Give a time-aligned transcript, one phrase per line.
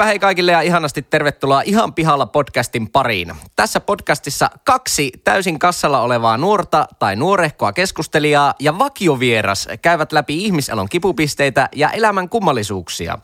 [0.00, 3.32] Heipä hei kaikille ja ihanasti tervetuloa Ihan pihalla podcastin pariin.
[3.56, 10.88] Tässä podcastissa kaksi täysin kassalla olevaa nuorta tai nuorehkoa keskustelijaa ja vakiovieras käyvät läpi ihmiselon
[10.88, 13.18] kipupisteitä ja elämän kummallisuuksia.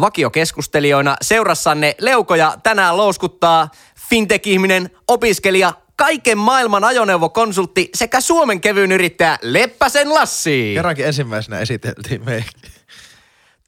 [0.00, 3.68] Vakiokeskustelijoina seurassanne leukoja tänään louskuttaa
[4.10, 10.72] fintech-ihminen, opiskelija, kaiken maailman ajoneuvokonsultti sekä Suomen kevyyn yrittäjä Leppäsen Lassi.
[10.74, 12.44] Kerrankin ensimmäisenä esiteltiin me.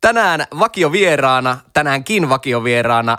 [0.04, 3.18] Tänään vakiovieraana, tänäänkin vakiovieraana,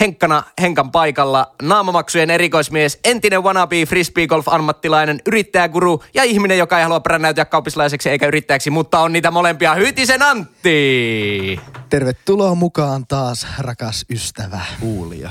[0.00, 7.44] Henkkana Henkan paikalla, naamamaksujen erikoismies, entinen wannabe frisbeegolf-ammattilainen, yrittäjäguru ja ihminen, joka ei halua brännäytyä
[7.44, 9.74] kauppislaiseksi eikä yrittäjäksi, mutta on niitä molempia.
[9.74, 11.60] Hytisen Antti!
[11.90, 14.60] Tervetuloa mukaan taas, rakas ystävä.
[14.80, 15.30] Kuulija.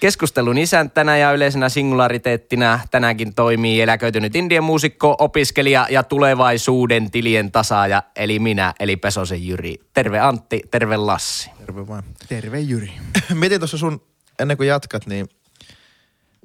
[0.00, 8.02] Keskustelun isäntänä ja yleisenä singulariteettina tänäänkin toimii eläköitynyt indian muusikko, opiskelija ja tulevaisuuden tilien tasaaja,
[8.16, 9.74] eli minä, eli Pesosen Jyri.
[9.94, 11.50] Terve Antti, terve Lassi.
[11.58, 12.02] Terve vaan.
[12.28, 12.92] Terve Jyri.
[13.34, 14.02] Mietin tuossa sun,
[14.38, 15.28] ennen kuin jatkat, niin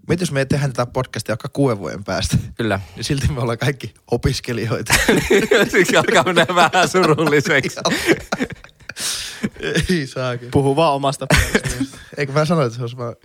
[0.07, 2.38] mietin, jos me tehdään tätä podcastia vaikka kuuden vuoden päästä.
[2.55, 2.79] Kyllä.
[2.95, 4.94] Niin silti me ollaan kaikki opiskelijoita.
[5.72, 7.79] Siksi alkaa mennä vähän surulliseksi.
[9.89, 10.52] Ei saakin.
[10.52, 11.28] Puhu vaan omasta.
[12.17, 13.16] Eikö mä sanoin, että se olisi vaan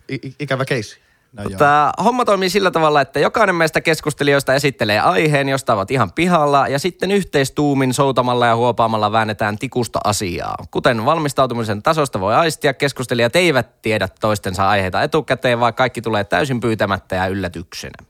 [0.41, 0.99] ikävä keissi?
[1.33, 1.59] No joo.
[1.59, 6.69] Tämä homma toimii sillä tavalla, että jokainen meistä keskustelijoista esittelee aiheen, josta ovat ihan pihalla,
[6.69, 10.57] ja sitten yhteistuumin soutamalla ja huopaamalla väännetään tikusta asiaa.
[10.71, 16.61] Kuten valmistautumisen tasosta voi aistia, keskustelijat eivät tiedä toistensa aiheita etukäteen, vaan kaikki tulee täysin
[16.61, 18.05] pyytämättä ja yllätyksenä.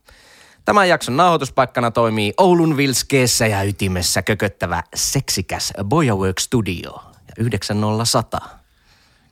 [0.65, 8.05] Tämän jakson nauhoituspaikkana toimii Oulun Vilskeessä ja ytimessä kököttävä seksikäs Boyawork Studio ja 90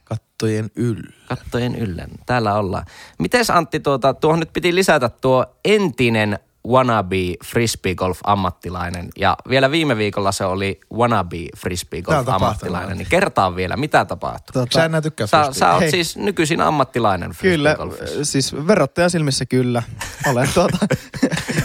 [0.05, 1.13] Kattojen yllä.
[1.29, 2.07] kattojen yllä.
[2.27, 2.87] Täällä ollaan.
[3.19, 6.39] Mites Antti, tuota, tuohon nyt piti lisätä tuo entinen
[6.69, 9.09] wannabe frisbeegolf-ammattilainen.
[9.19, 12.99] Ja vielä viime viikolla se oli wannabe on frisbeegolf-ammattilainen.
[12.99, 14.53] Niin kertaa vielä, mitä tapahtui?
[14.53, 15.91] Tota, Sä enää tykkää Sä, sä oot Hei.
[15.91, 18.25] siis nykyisin ammattilainen Kyllä, frisbeegolfissa.
[18.25, 19.83] siis verottajan silmissä kyllä.
[20.27, 20.79] Olen tuota,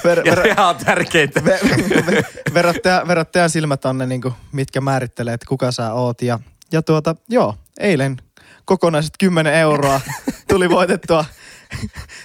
[0.04, 1.46] ver, Ja ver, ihan tärkeintä.
[1.46, 1.60] ve,
[2.06, 2.24] ve,
[2.54, 6.22] verottaja, verottajan silmät on ne, niinku, mitkä määrittelee, että kuka sä oot.
[6.22, 6.40] Ja,
[6.72, 8.18] ja tuota, joo, eilen
[8.66, 10.02] kokonaiset 10 euroa
[10.50, 11.26] tuli voitettua.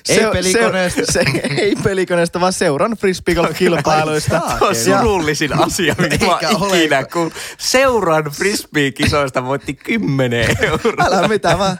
[0.09, 1.01] Ei pelikoneesta.
[1.05, 4.39] Se, se, ei pelikoneesta, vaan seuran frisbeegolf-kilpailuista.
[4.39, 6.79] Ai Tuo on surullisin asia, mitä mä ole.
[6.79, 11.05] ikinä kun seuran frisbee-kisoista voitti 10 euroa.
[11.07, 11.77] Älä mitään vaan.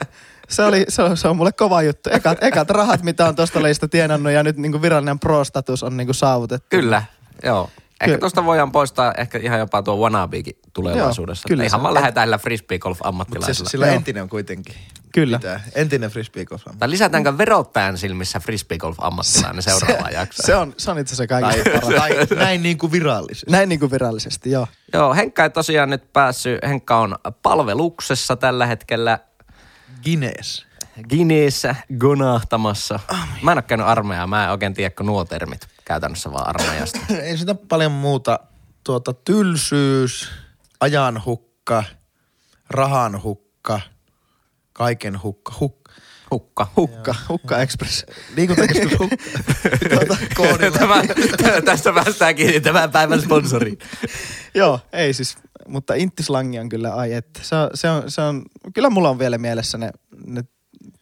[0.49, 2.09] Se, oli, se, on, se on mulle kova juttu.
[2.13, 6.13] Ekat, ekat rahat, mitä on tosta leista tienannut ja nyt niinku virallinen pro-status on niinku
[6.13, 6.67] saavutettu.
[6.69, 7.03] Kyllä,
[7.43, 7.69] joo.
[7.91, 8.17] Ehkä Kyllä.
[8.17, 11.41] tuosta voidaan poistaa ehkä ihan jopa tuo wannabekin tulevaisuudessa.
[11.41, 13.53] Joo, kyllä ihan se- vaan lähdetään tällä Mutta frisbeegolf-ammattilaisella.
[13.67, 13.95] se, sillä Joo.
[13.95, 14.75] entinen on kuitenkin.
[15.15, 15.37] Kyllä.
[15.39, 15.63] Pitää.
[15.75, 16.61] Entinen frisbee golf.
[16.79, 20.45] Tai lisätäänkö verottajan silmissä frisbeegolf-ammattilainen seuraavaan jaksoon?
[20.45, 21.99] Se on, se on itse asiassa Tai, kaikista paras.
[21.99, 23.51] tai näin niin kuin virallisesti.
[23.51, 24.67] Näin niinku virallisesti, joo.
[24.93, 26.59] Joo, Henkka ei tosiaan nyt päässyt.
[26.67, 29.19] Henkka on palveluksessa tällä hetkellä
[30.03, 30.65] Guinness.
[31.09, 32.99] Guineassa gonahtamassa.
[33.41, 36.99] Mä en ole käynyt armeijaa, mä en oikein tiedä, kun nuo termit käytännössä vaan armeijasta.
[37.23, 38.39] Ei sitä paljon muuta.
[38.83, 40.31] Tuota, tylsyys,
[40.79, 41.83] ajanhukka,
[42.69, 43.81] rahanhukka,
[44.75, 45.53] kaiken hukka.
[45.59, 45.85] Huk,
[46.31, 46.67] Hukka.
[46.77, 48.05] Hukka, Hukka Express.
[48.35, 49.15] liikuntakeskus hukka.
[49.89, 50.77] tuota, koodilla.
[51.37, 53.77] Tämä, tästä päästäänkin tämän päivän sponsoriin.
[54.55, 55.37] joo, ei siis,
[55.67, 57.39] mutta inttislangi on kyllä, ai että.
[57.43, 59.91] Se on, se on, se on, kyllä mulla on vielä mielessä ne,
[60.25, 60.43] ne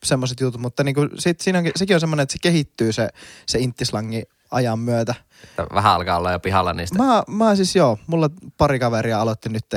[0.03, 3.09] semmoiset jutut, mutta niinku, sit, siinä on, sekin on semmoinen, että se kehittyy se,
[3.45, 5.15] se inttislangi ajan myötä.
[5.43, 6.97] Että Vähän alkaa olla jo pihalla niistä.
[6.97, 9.75] Mä, mä siis joo, mulla pari kaveria aloitti nyt,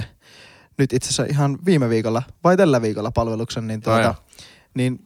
[0.78, 4.14] nyt itse asiassa ihan viime viikolla, vai tällä viikolla palveluksen, niin tuota,
[4.74, 4.98] niin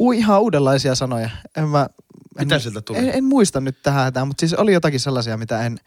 [0.00, 1.30] u, ihan uudenlaisia sanoja.
[1.56, 1.88] En mä,
[2.38, 2.98] en, Mitä sieltä tuli?
[2.98, 5.80] En, en, muista nyt tähän hätään, mutta siis oli jotakin sellaisia, mitä en,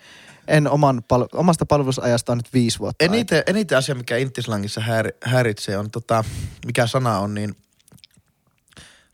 [0.47, 3.05] en oman pal- omasta palvelusajasta on nyt viisi vuotta.
[3.05, 6.23] Eniten, eniten asia, mikä intislangissa häiri, häiritsee, on tota,
[6.65, 7.55] mikä sana on, niin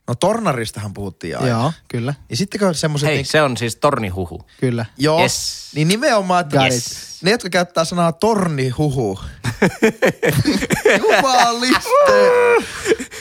[0.08, 1.48] No tornaristahan puhuttiin aina.
[1.48, 3.06] Joo, kyllä, Ja sitten kun semmoiset...
[3.06, 4.42] Hei, niin, se on siis tornihuhu.
[4.60, 4.86] kyllä.
[4.96, 5.68] joo, Yes.
[5.74, 7.18] niin nimenomaan, että yes.
[7.22, 9.20] ne, jotka käyttää sanaa tornihuhu.
[10.98, 12.12] Jumaliste!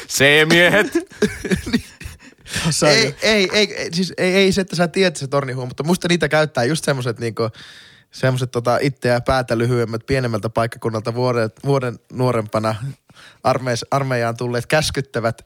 [0.08, 0.40] Se
[3.04, 6.08] jo- ei, ei, ei, siis ei, ei se, että sä tiedät se tornihuhu, mutta musta
[6.08, 7.50] niitä käyttää just semmoiset niinku,
[8.12, 12.76] semmoiset tota itseä päätä lyhyemmät pienemmältä paikkakunnalta vuoden, vuoden nuorempana
[13.44, 15.46] armeis, armeijaan tulleet käskyttävät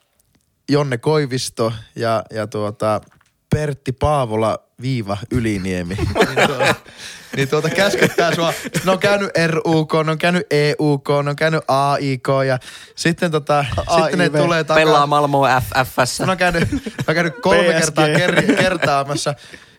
[0.69, 3.01] Jonne Koivisto ja, ja tuota
[3.49, 5.95] Pertti Paavola viiva Yliniemi.
[6.35, 6.75] niin, tuota,
[7.35, 8.51] niin tuota käskyttää sua.
[8.51, 12.59] Sitten ne on käynyt RUK, ne on käynyt EUK, ne on käynyt AIK ja
[12.95, 14.37] sitten tota, sitten ne AIV.
[14.37, 14.85] tulee takaa.
[14.85, 16.19] Pelaa Malmo FFS.
[16.19, 16.69] Mä oon käynyt,
[17.07, 17.79] oon käynyt kolme PSG.
[17.79, 19.33] kertaa ker- kertaamassa.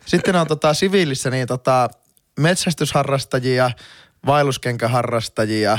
[0.05, 1.89] Sitten on tota siviilissä niin tota
[2.39, 3.71] metsästysharrastajia,
[4.25, 5.77] vaelluskenkäharrastajia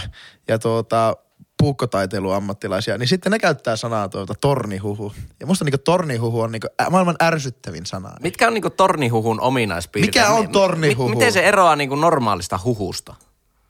[0.48, 1.16] ja tuota
[1.58, 5.12] puukkotaiteiluammattilaisia, niin sitten ne käyttää sanaa tuota tornihuhu.
[5.40, 8.12] Ja musta niinku tornihuhu on niinku maailman ärsyttävin sana.
[8.22, 10.14] Mitkä on niinku tornihuhun ominaispiirteet?
[10.14, 11.08] Mikä on tornihuhu?
[11.08, 13.14] miten se eroaa niinku normaalista huhusta?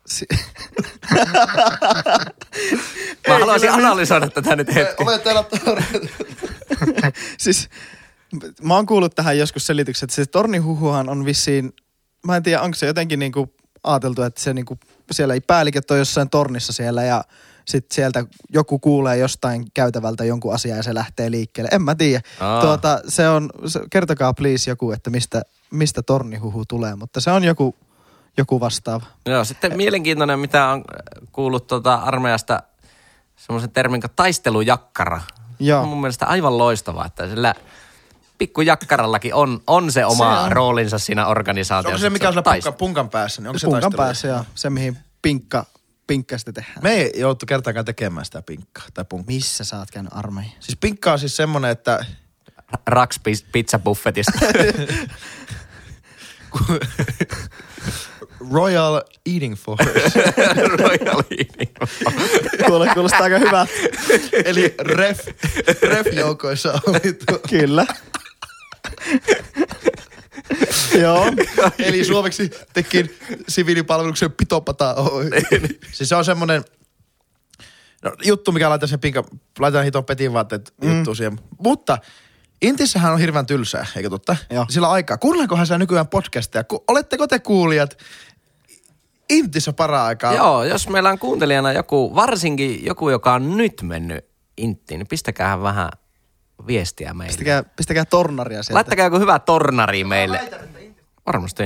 [0.06, 0.26] Si-
[3.28, 5.04] Mä haluaisin analysoida tätä nyt hetki.
[5.04, 6.10] Ole täällä torni.
[7.38, 7.68] siis
[8.62, 11.72] mä oon kuullut tähän joskus selitykset, että se tornihuhuhan on vissiin,
[12.26, 14.78] mä en tiedä onko se jotenkin niinku ajateltu, että se niinku,
[15.10, 17.24] siellä ei päälliköt on jossain tornissa siellä ja
[17.66, 21.68] sitten sieltä joku kuulee jostain käytävältä jonkun asian ja se lähtee liikkeelle.
[21.72, 22.20] En mä tiedä.
[22.60, 27.44] Tuota, se on, se, kertokaa please joku, että mistä, mistä tornihuhu tulee, mutta se on
[27.44, 27.74] joku,
[28.36, 29.06] joku vastaava.
[29.26, 30.84] Joo, sitten mielenkiintoinen, mitä on
[31.32, 32.62] kuullut tuota armeijasta
[33.36, 35.20] semmoisen termin kuin taistelujakkara.
[35.58, 35.82] Joo.
[35.82, 37.54] On mun mielestä aivan loistavaa, että sillä
[38.38, 40.52] pikkujakkarallakin on, on se oma Se on.
[40.52, 41.94] roolinsa siinä organisaatiossa.
[41.94, 43.42] Onko se mikä on siellä punkan, punkan päässä?
[43.42, 44.02] Niin onko se Punkan taistelu?
[44.06, 45.64] päässä ja se mihin pinkka,
[46.06, 46.82] pinkka sitten tehdään.
[46.82, 49.34] Me ei joutu kertaakaan tekemään sitä pinkkaa tai punkkaa.
[49.34, 50.52] Missä sä oot käynyt armeijan?
[50.60, 52.06] Siis pinkka on siis semmonen, että
[52.86, 53.20] Raks
[53.52, 54.38] pizza buffetista.
[58.52, 59.84] Royal Eating Force.
[60.78, 61.74] Royal Eating.
[62.66, 63.72] Kuule, kuulostaa aika hyvältä.
[64.44, 65.26] Eli ref,
[65.82, 67.38] ref-joukoissa oli tuo.
[67.48, 67.86] Kyllä.
[71.02, 71.26] Joo.
[71.78, 73.18] Eli suomeksi tekin
[73.48, 75.30] siviilipalveluksen pitopata Oy.
[75.92, 76.64] siis se on semmonen
[78.02, 79.24] no, juttu, mikä laitan sen pinka,
[79.58, 80.96] laitan hiton petin vaatteet mm.
[80.96, 81.38] juttu siihen.
[81.58, 81.98] Mutta
[82.62, 84.36] Intissähän on hirveän tylsää, eikö totta?
[84.50, 84.66] Joo.
[84.68, 85.18] Sillä aikaa.
[85.18, 86.64] Kuunnelkohan sä nykyään podcasteja?
[86.64, 87.98] Ku, oletteko te kuulijat
[89.30, 90.34] Intissä para-aikaa?
[90.34, 94.24] Joo, jos meillä on kuuntelijana joku, varsinkin joku, joka on nyt mennyt
[94.56, 95.88] inttiin, niin pistäkää vähän
[96.66, 97.30] viestiä meille.
[97.30, 98.74] Pistäkää, pistäkää tornaria sieltä.
[98.74, 100.50] Laittakaa joku hyvä tornari meille.
[101.26, 101.62] Varmasti.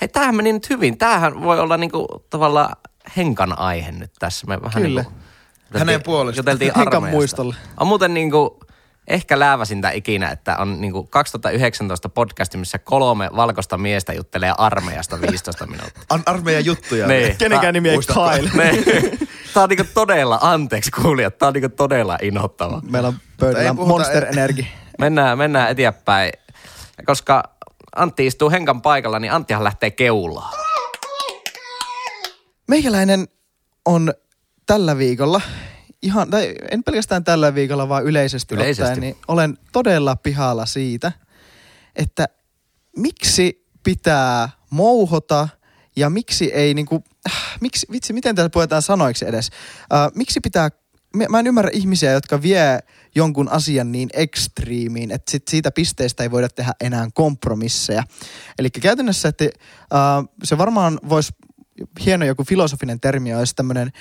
[0.00, 0.98] Hei, tämähän meni nyt hyvin.
[0.98, 2.76] Tämähän voi olla niinku tavallaan
[3.16, 4.46] henkan aihe nyt tässä.
[4.46, 5.00] Me vähän Kyllä.
[5.00, 6.40] Niinku, Hänen puolestaan.
[6.42, 7.16] Juteltiin Henkan armeijasta.
[7.16, 7.54] muistolle.
[7.80, 8.60] On muuten niinku,
[9.08, 15.66] ehkä lääväsintä ikinä, että on niinku 2019 podcasti, missä kolme valkoista miestä juttelee armeijasta 15
[15.66, 16.02] minuuttia.
[16.10, 17.06] Ar- armeijan juttuja.
[17.06, 17.36] Niin.
[17.36, 17.98] Kenenkään nimi ei?
[18.06, 18.50] Kyle.
[18.64, 18.70] Ne.
[19.54, 22.80] Tää on niinku todella, anteeksi kuulijat, tää on niinku todella inhottava.
[22.90, 24.64] Meillä on pöydällä Monster Energy.
[24.98, 26.32] Mennään, mennään eteenpäin.
[27.06, 27.42] Koska
[27.96, 30.54] Antti istuu Henkan paikalla, niin Anttihan lähtee keulaan.
[32.68, 33.28] Meikäläinen
[33.84, 34.14] on
[34.66, 35.40] tällä viikolla,
[36.02, 38.82] ihan, tai en pelkästään tällä viikolla, vaan yleisesti, Yleisesti.
[38.82, 41.12] ottaen, niin olen todella pihalla siitä,
[41.96, 42.28] että
[42.96, 45.48] miksi pitää mouhota
[45.96, 49.50] ja miksi ei niinku, äh, miksi, vitsi, miten tässä puhutaan sanoiksi edes,
[49.92, 50.70] äh, miksi pitää,
[51.28, 52.78] mä en ymmärrä ihmisiä, jotka vie
[53.14, 58.02] jonkun asian niin ekstriimiin, että sit siitä pisteestä ei voida tehdä enää kompromisseja.
[58.58, 61.32] Eli käytännössä, että äh, se varmaan voisi,
[62.04, 63.92] hieno joku filosofinen termi olisi tämmöinen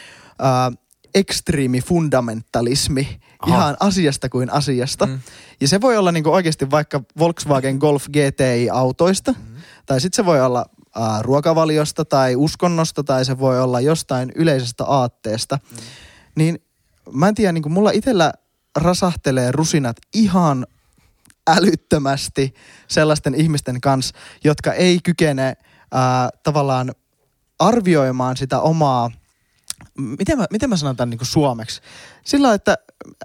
[0.42, 0.78] äh,
[1.16, 3.56] ekstriimi fundamentalismi Aha.
[3.56, 5.06] ihan asiasta kuin asiasta.
[5.06, 5.20] Mm.
[5.62, 9.62] Ja se voi olla niinku oikeasti vaikka Volkswagen Golf GTI-autoista, mm.
[9.86, 10.66] tai sitten se voi olla
[10.98, 15.60] äh, ruokavaliosta tai uskonnosta, tai se voi olla jostain yleisestä aatteesta.
[15.72, 15.78] Mm.
[16.36, 16.60] Niin
[17.12, 18.34] mä en tiedä, niinku mulla itsellä
[18.76, 20.68] rasahtelee rusinat ihan
[21.48, 22.54] älyttömästi
[22.88, 25.58] sellaisten ihmisten kanssa, jotka ei kykene
[25.92, 26.92] ää, tavallaan
[27.60, 29.12] arvioimaan sitä omaa,
[29.98, 31.82] miten mä, miten mä sanon tämän niin suomeksi?
[32.26, 32.78] Sillä että,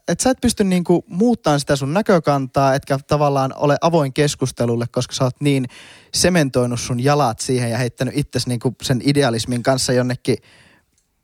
[0.08, 4.86] että sä et pysty niin kuin muuttamaan sitä sun näkökantaa, etkä tavallaan ole avoin keskustelulle,
[4.86, 5.66] koska sä oot niin
[6.14, 10.36] sementoinut sun jalat siihen ja heittänyt itsesi niin kuin sen idealismin kanssa jonnekin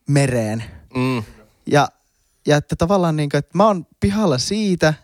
[0.08, 0.64] mereen.
[0.94, 1.22] Mm.
[1.66, 1.88] Ja,
[2.46, 4.94] ja että tavallaan niin kuin, että mä oon pihalla siitä,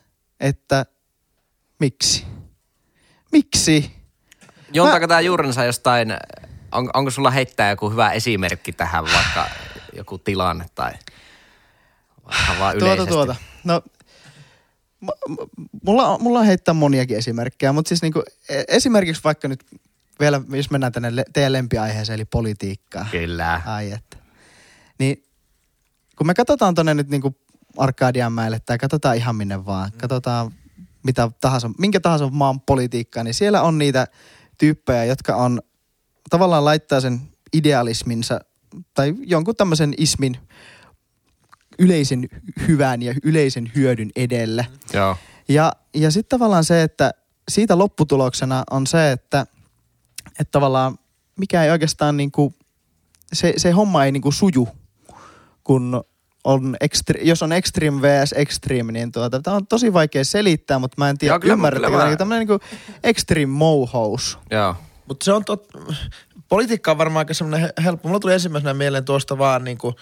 [0.41, 0.87] että
[1.81, 2.25] miksi?
[3.33, 3.97] Miksi?
[4.73, 6.09] Juontaako tämä juurensa jostain,
[6.73, 9.49] on, onko sulla heittää joku hyvä esimerkki tähän, vaikka
[9.93, 10.93] joku tilanne tai
[12.59, 13.07] vaan yleisesti?
[13.13, 13.37] Tuota, tuota.
[13.65, 13.83] No,
[15.83, 19.65] mulla, on- mulla on heittää moniakin esimerkkejä, mutta siis niinku, e- esimerkiksi vaikka nyt
[20.21, 23.07] vielä, jos mennään tänne le- teidän lempiaiheeseen, eli politiikkaan.
[23.11, 23.61] Kyllä.
[23.67, 24.17] Ai että.
[24.99, 25.26] Niin
[26.17, 27.37] kun me katsotaan tonne nyt niinku
[27.77, 30.53] Arkadianmäelle tai katsotaan ihan minne vaan, katsotaan
[31.03, 34.07] mitä tahansa, minkä tahansa maan politiikkaa, niin siellä on niitä
[34.59, 35.61] tyyppejä, jotka on
[36.31, 37.21] tavallaan laittaa sen
[37.53, 38.41] idealisminsa
[38.95, 40.39] tai jonkun tämmöisen ismin
[41.79, 42.29] yleisen
[42.69, 44.67] hyvän ja yleisen hyödyn edelle.
[44.93, 45.17] Joo.
[45.49, 47.11] Ja, ja sitten tavallaan se, että
[47.49, 49.47] siitä lopputuloksena on se, että,
[50.31, 50.99] että tavallaan
[51.37, 52.55] mikä ei oikeastaan niinku,
[53.33, 54.69] se, se homma ei niinku suju,
[55.67, 56.05] kun
[56.45, 60.95] on extre, jos on extreme vs extreme, niin tuota, tämä on tosi vaikea selittää, mutta
[60.99, 61.71] mä en tiedä, kyllä mä-
[62.07, 62.65] niin tämmöinen niinku
[63.05, 64.39] extreme mouhous.
[64.51, 64.77] Joo.
[65.09, 65.69] Mutta se on tot...
[66.49, 68.09] Politiikka on varmaan aika semmoinen he- helppo.
[68.09, 69.95] Mulla tuli ensimmäisenä mieleen tuosta vaan niinku...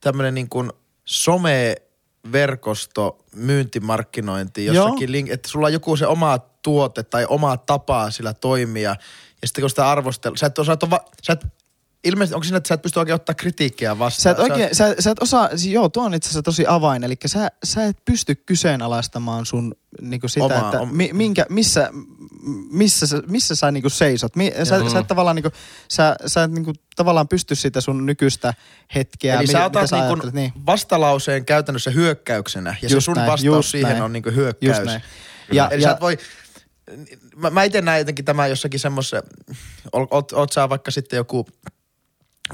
[0.00, 0.72] tämmöinen niin kuin
[1.04, 8.34] someverkosto, myyntimarkkinointi jossakin, link, että sulla on joku se oma tuote tai oma tapa sillä
[8.34, 8.96] toimia.
[9.42, 11.46] Ja sitten kun sitä arvostella, sä et, sä et, va, sä et
[12.08, 14.22] ilmeisesti onko siinä, että sä et pysty oikein ottaa kritiikkiä vastaan?
[14.22, 17.04] Sä et oikein, sä, sä et osaa, siis joo, tuo on itse asiassa tosi avain,
[17.04, 21.90] eli sä, sä et pysty kyseenalaistamaan sun niinku sitä, Omaa, että om- mi, minkä, missä,
[22.70, 24.36] missä, sä, missä sä niinku seisot.
[24.36, 24.88] Mi, sä, Mm.
[24.90, 25.50] sä et tavallaan niinku,
[25.88, 28.54] sä, sä et niinku tavallaan pysty sitä sun nykyistä
[28.94, 30.52] hetkeä, Eli mi- sä otat sä niin ajattelet, niin.
[30.66, 34.02] vastalauseen käytännössä hyökkäyksenä ja se Just sun näin, vastaus siihen näin.
[34.02, 34.76] on niin hyökkäys.
[34.76, 35.02] Just näin.
[35.52, 36.18] Ja, Eli ja, sä et voi,
[37.36, 39.22] mä, mä itse näen jotenkin tämä jossakin semmoisen,
[39.92, 41.46] oot, oot, oot sä vaikka sitten joku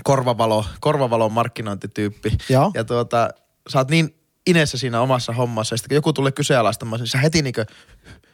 [0.05, 2.39] korvavalo, korvavalon markkinointityyppi.
[2.49, 2.71] Joo.
[2.75, 3.31] Ja tuota,
[3.69, 4.15] sä oot niin
[4.47, 7.61] inessä siinä omassa hommassa, ja sitten kun joku tulee kyseenalaistamaan, niin sä heti niinku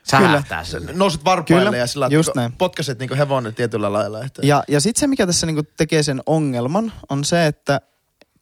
[0.03, 0.93] Sähähtää sille.
[0.93, 2.53] nouset varpaille Kyllä, ja sillä just näin.
[2.53, 4.25] potkaset niinku hevonen tietyllä lailla.
[4.25, 7.81] Että Ja, ja sitten se, mikä tässä niinku tekee sen ongelman, on se, että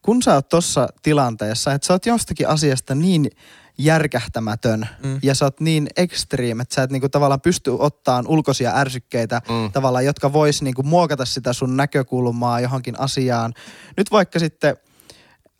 [0.02, 3.30] kun sä oot tossa tilanteessa, että sä oot jostakin asiasta niin
[3.78, 5.18] järkähtämätön mm.
[5.22, 9.72] ja sä oot niin extreme, että sä et niinku tavallaan pysty ottaan ulkoisia ärsykkeitä mm.
[9.72, 13.54] tavallaan, jotka vois niinku muokata sitä sun näkökulmaa johonkin asiaan.
[13.96, 14.76] Nyt vaikka sitten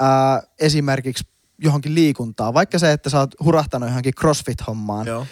[0.00, 1.25] ää, esimerkiksi
[1.58, 5.26] johonkin liikuntaan, vaikka se, että sä oot hurahtanut johonkin crossfit-hommaan, Joo.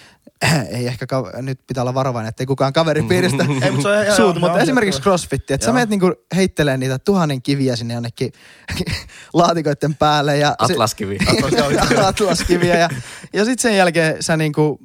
[0.77, 4.23] ei ehkä, ka- nyt pitää olla varovainen, ettei kukaan kaveripiiristä Ei, mutta se on suutu,
[4.23, 5.03] joo, mutta joo, esimerkiksi joo.
[5.03, 8.33] crossfit, että sä menet niinku heittelee niitä tuhannen kiviä sinne jonnekin
[9.33, 10.55] laatikoiden päälle ja...
[10.67, 11.19] se- Atlaskivi.
[12.09, 12.89] Atlaskiviä ja,
[13.33, 14.79] ja sitten sen jälkeen sä niinku,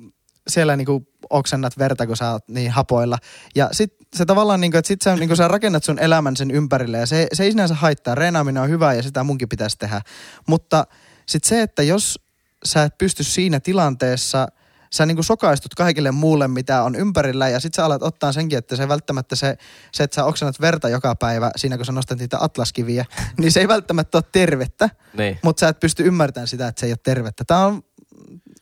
[0.47, 3.17] siellä niinku oksennat verta, kun sä oot niin hapoilla.
[3.55, 6.97] Ja sit se tavallaan niinku, että sit sä, niinku, sä rakennat sun elämän sen ympärille
[6.97, 8.15] ja se, se ei sinänsä haittaa.
[8.15, 10.01] Reenaaminen on hyvä ja sitä munkin pitäisi tehdä.
[10.47, 10.87] Mutta
[11.29, 12.19] sit se, että jos
[12.65, 14.47] sä et pysty siinä tilanteessa–
[14.93, 18.75] sä niinku sokaistut kaikille muulle, mitä on ympärillä ja sit sä alat ottaa senkin, että
[18.75, 19.57] se välttämättä se,
[19.91, 23.05] se että sä oksennat verta joka päivä siinä, kun sä nostat niitä atlaskiviä,
[23.37, 25.39] niin se ei välttämättä ole tervettä, Niin.
[25.43, 27.43] mutta sä et pysty ymmärtämään sitä, että se ei ole tervettä.
[27.47, 27.83] Tää on,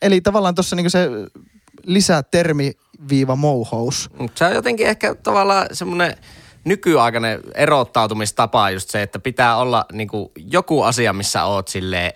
[0.01, 1.09] eli tavallaan tuossa niinku se
[1.83, 2.71] lisää termi
[3.09, 4.09] viiva mouhous.
[4.35, 6.17] Se on jotenkin ehkä tavallaan semmoinen
[6.65, 12.13] nykyaikainen erottautumistapa just se, että pitää olla niinku joku asia, missä oot silleen,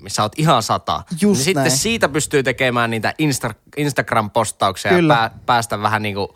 [0.00, 1.02] missä oot ihan sata.
[1.10, 1.78] Just niin sitten näin.
[1.78, 5.14] siitä pystyy tekemään niitä Insta- Instagram-postauksia Kyllä.
[5.14, 6.34] ja pää, päästä vähän niinku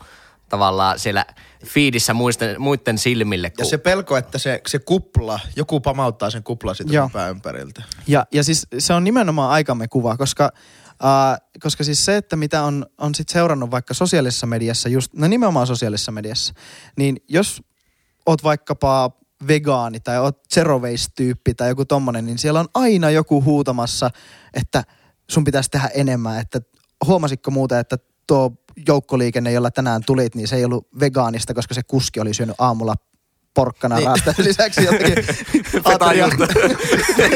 [0.49, 1.25] tavallaan siellä
[1.65, 3.47] fiidissä muisten, muiden silmille.
[3.47, 7.03] Ja kun- se pelko, että se, se kupla, joku pamauttaa sen kuplan siitä Joo.
[7.05, 7.83] sun pää ympäriltä.
[8.07, 10.51] Ja, ja siis se on nimenomaan aikamme kuva, koska,
[10.89, 15.27] äh, koska siis se, että mitä on, on sit seurannut vaikka sosiaalisessa mediassa, just, no
[15.27, 16.53] nimenomaan sosiaalisessa mediassa,
[16.97, 17.63] niin jos
[18.25, 19.11] oot vaikkapa
[19.47, 24.09] vegaani tai oot zero waste-tyyppi tai joku tommonen, niin siellä on aina joku huutamassa,
[24.53, 24.83] että
[25.31, 26.61] sun pitäisi tehdä enemmän, että
[27.05, 28.51] huomasitko muuta, että tuo
[28.87, 32.95] joukkoliikenne, jolla tänään tulit, niin se ei ollut vegaanista, koska se kuski oli syönyt aamulla
[33.53, 34.09] porkkana Niin.
[34.37, 34.47] niin.
[34.47, 35.25] lisäksi jotenkin
[35.83, 36.45] Fetajuusto.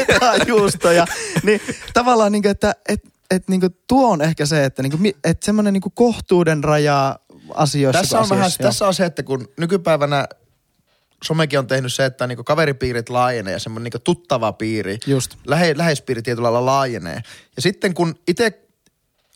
[0.06, 1.06] fetajuustoja.
[1.42, 1.60] Niin
[1.94, 5.72] tavallaan niinku, että et, et niinku tuo on ehkä se, että niinku, mi- et semmoinen
[5.72, 7.18] niinku kohtuuden raja
[7.54, 8.00] asioissa.
[8.02, 8.68] Tässä kuin on, vähän, asioissa, joo.
[8.68, 10.28] tässä on se, että kun nykypäivänä
[11.24, 15.34] somekin on tehnyt se, että niinku kaveripiirit laajenee ja semmoinen niinku tuttava piiri, Just.
[15.46, 17.22] lähe, läheispiiri tietyllä lailla laajenee.
[17.56, 18.62] Ja sitten kun itse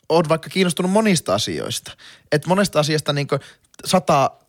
[0.08, 1.92] oot vaikka kiinnostunut monista asioista,
[2.32, 3.38] että monesta asiasta niinku
[3.84, 4.39] sataa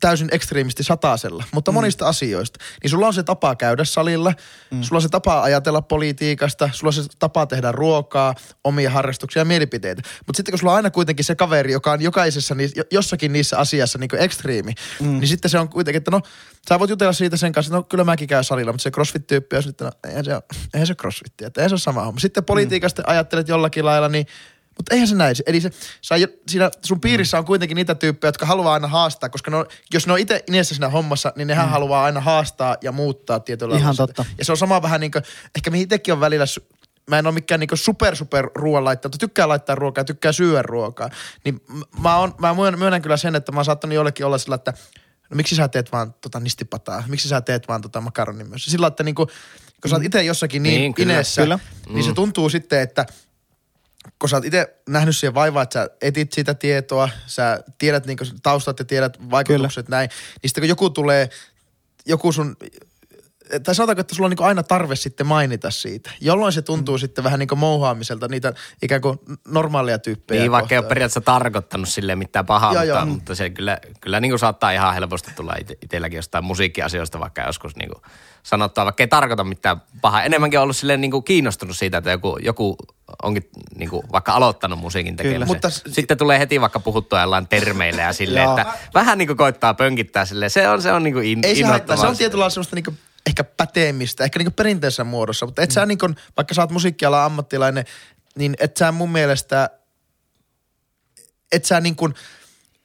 [0.00, 1.74] täysin ekstreemisti satasella, mutta mm.
[1.74, 4.32] monista asioista, niin sulla on se tapa käydä salilla,
[4.70, 4.82] mm.
[4.82, 9.44] sulla on se tapa ajatella politiikasta, sulla on se tapa tehdä ruokaa, omia harrastuksia ja
[9.44, 10.02] mielipiteitä.
[10.26, 12.54] Mutta sitten kun sulla on aina kuitenkin se kaveri, joka on jokaisessa
[12.90, 15.08] jossakin niissä asiassa niin ekstriimi, mm.
[15.08, 16.20] niin sitten se on kuitenkin, että no,
[16.68, 19.56] sä voit jutella siitä sen kanssa, että no kyllä mäkin käyn salilla, mutta se crossfit-tyyppi
[19.56, 20.42] on sitten, no eihän se, ole-
[20.74, 22.20] eihän se crossfit, että eihän se ole sama homma.
[22.20, 23.10] Sitten politiikasta mm.
[23.10, 24.26] ajattelet jollakin lailla, niin
[24.78, 25.36] mutta eihän se näin.
[25.46, 25.70] Eli se,
[26.02, 26.14] sä,
[26.48, 30.06] siinä sun piirissä on kuitenkin niitä tyyppejä, jotka haluaa aina haastaa, koska ne on, jos
[30.06, 31.70] ne on itse inessä siinä hommassa, niin nehän mm.
[31.70, 34.24] haluaa aina haastaa ja muuttaa tietyllä Ihan lailla totta.
[34.38, 35.22] Ja se on sama vähän niin kuin,
[35.56, 36.44] ehkä mihin itsekin on välillä,
[37.10, 40.62] mä en ole mikään niin super super ruoan laittaja, mutta tykkää laittaa ruokaa, tykkää syödä
[40.62, 41.10] ruokaa.
[41.44, 41.60] Niin
[42.02, 44.72] mä, on, mä myönnän, kyllä sen, että mä oon saattanut jollekin olla sillä, että
[45.30, 48.64] no miksi sä teet vaan tota nistipataa, miksi sä teet vaan tota makaronin myös.
[48.64, 49.28] Sillä, että niin kuin,
[49.82, 51.58] kun sä oot itse jossakin niin, Niin, kyllä, inessä, kyllä.
[51.88, 53.06] niin se tuntuu sitten, että
[54.18, 58.24] kun sä oot itse nähnyt siihen vaivaa, että sä etit sitä tietoa, sä tiedät niinku
[58.42, 59.96] taustat ja tiedät vaikutukset Kyllä.
[59.96, 60.10] näin,
[60.42, 61.28] niin sitten kun joku tulee,
[62.06, 62.56] joku sun,
[63.62, 67.00] tai sanotaanko, että sulla on niinku aina tarve sitten mainita siitä, jolloin se tuntuu mm.
[67.00, 71.20] sitten vähän niin kuin mouhaamiselta niitä ikään kuin normaalia tyyppejä Niin, vaikka ei ole periaatteessa
[71.20, 73.06] tarkoittanut sille mitään pahaa, Joo, mutta, joo.
[73.06, 77.42] mutta se kyllä, kyllä niin kuin saattaa ihan helposti tulla ite, itselläkin jostain musiikkiasioista vaikka
[77.42, 78.02] joskus niin kuin
[78.42, 80.22] sanottua, vaikka ei tarkoita mitään pahaa.
[80.22, 82.76] Enemmänkin on ollut silleen niin kuin kiinnostunut siitä, että joku, joku
[83.22, 85.46] onkin niin kuin vaikka aloittanut musiikin tekemisen.
[85.46, 89.36] Mutta Mutta Sitten tulee heti vaikka puhuttua jollain termeillä ja silleen, että vähän niin kuin
[89.36, 90.50] koittaa pönkittää silleen.
[90.50, 92.76] Se on, se on niin kuin in, Ei se haittaa, se on tietyllä lailla semmoista
[92.76, 92.94] niinku
[93.26, 95.74] ehkä päteemistä, ehkä niinku perinteisessä muodossa, mutta et mm.
[95.74, 97.84] sä niinku, vaikka sä oot musiikkialan ammattilainen,
[98.34, 99.70] niin et sä mun mielestä,
[101.52, 102.08] et sä niinku,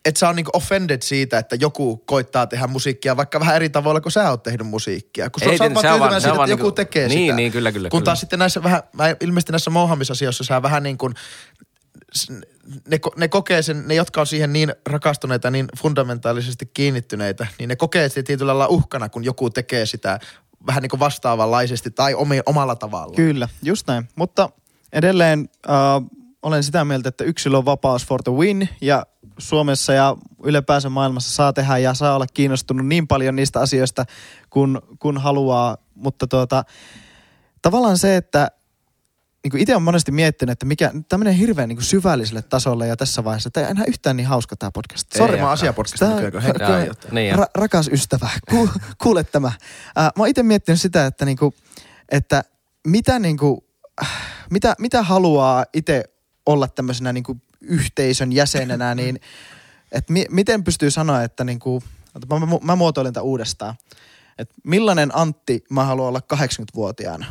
[0.05, 4.01] et sä on niinku offended siitä, että joku koittaa tehdä musiikkia vaikka vähän eri tavoilla
[4.01, 5.29] kuin sä oot tehnyt musiikkia.
[5.29, 7.19] Kun Ei sä oot vaan se on vaan- tyytyväinen siitä, että joku niinku- tekee niin,
[7.19, 7.35] sitä.
[7.35, 8.05] niin, kyllä, kyllä, Kun kyllä.
[8.05, 11.13] taas sitten näissä vähän, mä ilmeisesti näissä mouhamisasioissa sä vähän niin kuin,
[12.87, 17.75] ne, ne kokee sen, ne jotka on siihen niin rakastuneita, niin fundamentaalisesti kiinnittyneitä, niin ne
[17.75, 20.19] kokee sitä tietyllä lailla uhkana, kun joku tekee sitä
[20.67, 23.15] vähän niin kuin vastaavanlaisesti tai omi, omalla tavallaan.
[23.15, 24.09] Kyllä, just näin.
[24.15, 24.49] Mutta
[24.93, 25.73] edelleen äh,
[26.43, 29.05] olen sitä mieltä, että yksilön vapaus for the win ja
[29.37, 34.05] Suomessa ja ylipäänsä maailmassa saa tehdä ja saa olla kiinnostunut niin paljon niistä asioista,
[34.49, 35.77] kun, kun haluaa.
[35.95, 36.63] Mutta tuota,
[37.61, 38.51] tavallaan se, että
[39.43, 43.49] niin itse olen monesti miettinyt, että mikä tämmöinen hirveän niin syvälliselle tasolle ja tässä vaiheessa.
[43.49, 45.11] Tämä ei enää yhtään niin hauska tämä podcast.
[45.17, 45.45] Sori, mä
[46.59, 46.93] täällä.
[47.11, 47.35] Niin.
[47.35, 48.69] Ra- rakas ystävä, ku,
[49.03, 49.51] kuule tämä.
[49.95, 51.53] Ää, mä oon itse miettinyt sitä, että, niinku,
[52.09, 52.43] että
[52.87, 53.65] mitä, niinku,
[54.01, 54.09] äh,
[54.49, 56.03] mitä, mitä haluaa itse
[56.45, 59.19] olla tämmöisenä niinku yhteisön jäsenenä, niin
[59.91, 61.83] että mi- miten pystyy sanoa, että niinku,
[62.15, 63.75] ota, mä, mä, mä muotoilen tämän uudestaan.
[64.37, 67.25] Että millainen Antti mä haluan olla 80-vuotiaana.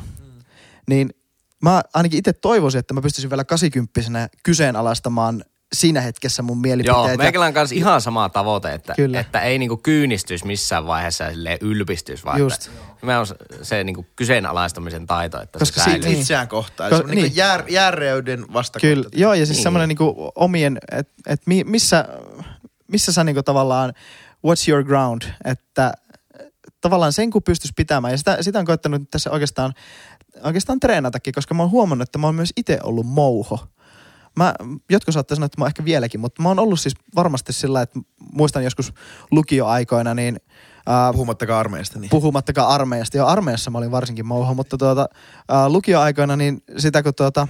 [0.89, 1.15] Niin
[1.62, 7.09] mä ainakin itse toivoisin, että mä pystyisin vielä 80 kyseenalaistamaan siinä hetkessä mun mielipiteitä.
[7.09, 9.21] Joo, meikällä on kanssa ihan sama tavoite, että, Kyllä.
[9.21, 12.67] että ei niinku kyynistyisi missään vaiheessa ja silleen ylpistyisi, vaan Just.
[12.67, 16.09] että me on se, se niinku kyseenalaistamisen taito, että Koska se si- säilyy.
[16.09, 16.21] niin.
[16.21, 16.91] Itseään kohtaan.
[16.91, 17.29] Ko- Eli semmoinen niin.
[17.31, 17.37] niin.
[17.37, 18.87] jär, jääreyden vastakohta.
[18.88, 19.62] Kyllä, joo, ja siis Niin.
[19.62, 22.05] semmoinen niinku omien, että et mi, missä,
[22.88, 23.93] missä sä niinku tavallaan,
[24.47, 25.93] what's your ground, että
[26.81, 29.73] tavallaan sen kun pystyisi pitämään, ja sitä, sitä on koettanut tässä oikeastaan,
[30.45, 33.67] oikeastaan treenatakin, koska mä oon huomannut, että mä oon myös itse ollut mouho.
[34.36, 34.54] Mä,
[34.90, 37.82] jotkut saattaa sanoa, että mä oon ehkä vieläkin, mutta mä oon ollut siis varmasti sillä,
[37.82, 38.00] että
[38.32, 38.92] muistan joskus
[39.30, 40.40] lukioaikoina, niin
[40.86, 41.99] ää, Puhumattakaan armeijasta.
[41.99, 42.10] Niin.
[42.10, 43.16] puhumattakaan armeijasta.
[43.16, 45.08] Jo armeijassa mä olin varsinkin mouho, mutta tuota,
[45.49, 47.49] ää, lukioaikoina niin sitä kun tuota,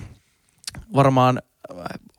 [0.97, 1.43] varmaan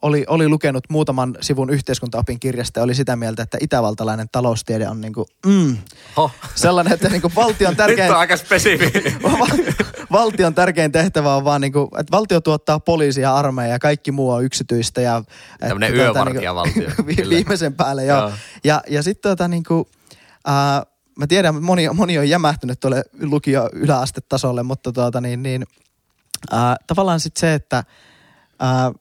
[0.02, 5.02] oli, oli lukenut muutaman sivun yhteiskuntaopin kirjasta ja oli sitä mieltä, että itävaltalainen taloustiede on
[5.02, 5.78] niinku, mm,
[6.18, 6.32] Ho.
[6.56, 8.92] sellainen, että niinku valtion tärkein, Nyt on aika spesifi.
[10.14, 14.32] valtion tärkein tehtävä on vaan niinku, että valtio tuottaa poliisia ja armeija ja kaikki muu
[14.32, 15.02] on yksityistä.
[15.02, 17.30] Ja, että Tämmönen tuota, yövartijavaltio, kyllä.
[17.30, 18.20] viimeisen päälle, joo.
[18.20, 18.32] Joo.
[18.64, 19.88] Ja, ja sitten tota niinku,
[20.46, 20.84] ää,
[21.20, 25.64] mä tiedän, että moni, moni on jämähtynyt tuolle lukio yläastetasolle, mutta tuota niin, niin
[26.52, 27.84] ää, tavallaan sitten se, että
[28.60, 28.92] ää,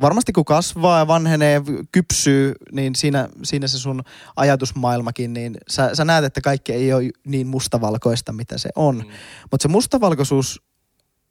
[0.00, 4.02] varmasti kun kasvaa ja vanhenee, kypsyy, niin siinä, siinä se sun
[4.36, 8.96] ajatusmaailmakin, niin sä, sä näet, että kaikki ei ole niin mustavalkoista, mitä se on.
[8.96, 9.12] Mm.
[9.50, 10.62] Mutta se mustavalkoisuus,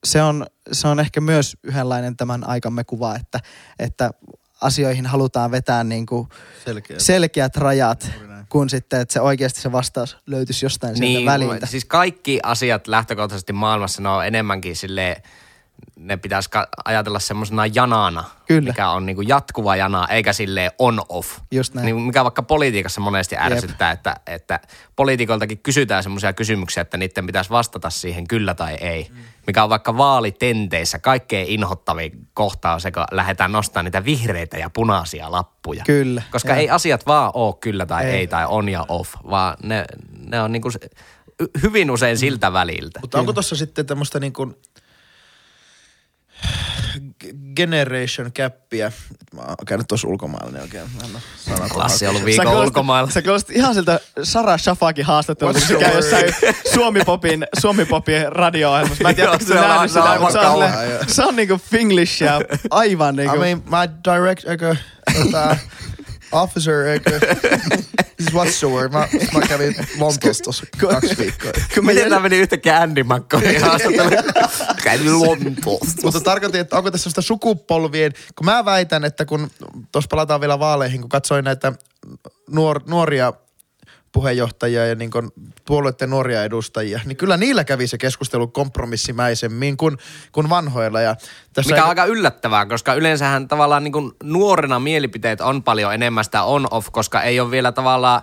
[0.04, 3.40] se on, se on ehkä myös yhdenlainen tämän aikamme kuva, että,
[3.80, 4.12] että
[4.62, 6.28] asioihin halutaan vetää niin kuin
[6.66, 7.00] Selkeä.
[7.00, 8.12] selkeät rajat,
[8.50, 11.66] kun sitten, että se oikeasti se vastaus löytyisi jostain sieltä niin, väliltä.
[11.66, 15.24] siis kaikki asiat lähtökohtaisesti maailmassa, ne on enemmänkin silleen,
[15.96, 18.68] ne pitäisi ka- ajatella semmoisena janana, Kyllä.
[18.70, 21.40] mikä on niinku jatkuva jana, eikä silleen on-off.
[21.52, 21.86] Just näin.
[21.86, 24.60] Niin, mikä vaikka politiikassa monesti ärsyttää, että, että
[24.96, 29.08] poliitikoltakin kysytään semmoisia kysymyksiä, että niiden pitäisi vastata siihen kyllä tai ei.
[29.12, 29.18] Mm.
[29.48, 35.84] Mikä on vaikka vaalitenteissä kaikkein inhottavin kohtaus, kun lähdetään nostamaan niitä vihreitä ja punaisia lappuja.
[35.86, 36.60] Kyllä, Koska joo.
[36.60, 38.28] ei asiat vaan ole kyllä tai ei, Ei.
[38.28, 39.86] tai on ja off, vaan ne,
[40.28, 40.80] ne on niinku se-
[41.64, 43.00] hyvin usein siltä väliltä.
[43.00, 44.56] Mutta onko tuossa sitten tämmöistä niin kuin
[47.56, 48.92] generation cappia?
[49.36, 50.90] Mä oon käynyt tuossa ulkomailla, niin oikein
[51.38, 53.12] sanat Klassi ollut Sä viikon kuulostit- ulkomailla.
[53.12, 56.36] Sä kuulostit ihan siltä Sara Shafakin haastattelulta, What's kun se käy jossain
[56.74, 59.04] Suomi-popin, Suomi-popin radio-ohjelmassa.
[59.04, 60.64] Mä en tiedä, se sä on- nähnyt on sitä, mutta se on,
[61.08, 63.36] se on niinku Finglish ja aivan niinku.
[63.36, 64.76] I mean, my direct, eikö,
[65.24, 65.58] tota,
[66.32, 67.20] officer, eikö,
[68.20, 68.92] siis what's the word?
[68.92, 71.52] Mä, mä kävin Lontoossa tuossa kaksi viikkoa.
[71.74, 74.10] kun mä Miten tämä meni yhtäkkäin Andy McCoyin haastattelu?
[74.84, 75.98] Kävin Lontoossa.
[76.04, 79.52] Mutta tarkoitin, että onko tässä sitä sukupolvien, kun mä väitän, että kun,
[79.92, 81.74] tuossa palataan vielä vaaleihin, kun katsoin näitä
[82.50, 83.34] nuor, nuoria
[84.12, 85.32] puheenjohtajia ja niin kuin
[85.66, 89.98] puolueiden nuoria edustajia, niin kyllä niillä kävi se keskustelu kompromissimäisemmin kuin,
[90.32, 91.02] kuin vanhoilla.
[91.02, 91.16] Ja
[91.54, 96.24] tässä Mikä on aika yllättävää, koska yleensähän tavallaan niin kuin nuorena mielipiteet on paljon enemmän
[96.24, 98.22] sitä on-off, koska ei ole vielä tavallaan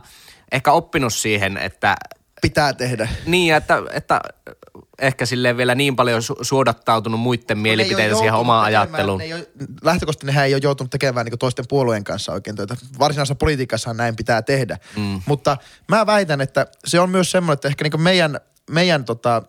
[0.52, 1.96] ehkä oppinut siihen, että
[2.42, 3.08] pitää tehdä.
[3.26, 4.20] niin, että, että
[4.98, 9.18] ehkä silleen vielä niin paljon su- suodattautunut muiden mielipiteitä siihen omaan ajatteluun.
[9.18, 9.48] Ne ei ole,
[9.82, 12.76] lähtökohtaisesti nehän ei ole joutunut tekemään niin toisten puolueen kanssa oikein töitä.
[12.98, 14.78] Varsinaisessa politiikassahan näin pitää tehdä.
[14.96, 15.20] Mm.
[15.26, 15.56] Mutta
[15.88, 19.42] mä väitän, että se on myös semmoinen, että ehkä niin meidän, meidän tota,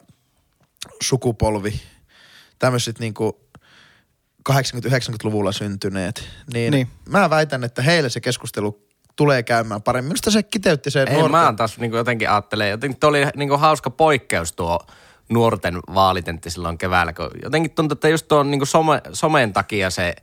[1.03, 1.81] sukupolvi,
[2.59, 3.13] tämmöiset niin
[4.49, 10.09] 80-90-luvulla syntyneet, niin, niin mä väitän, että heille se keskustelu tulee käymään paremmin.
[10.09, 11.31] Minusta se kiteytti se Ei, nuorten...
[11.31, 14.79] mä oon taas niin jotenkin ajattelen, jotenkin oli niin hauska poikkeus tuo
[15.29, 20.15] nuorten vaalitentti silloin keväällä, kun jotenkin tuntuu, että just tuon niin some, somen takia se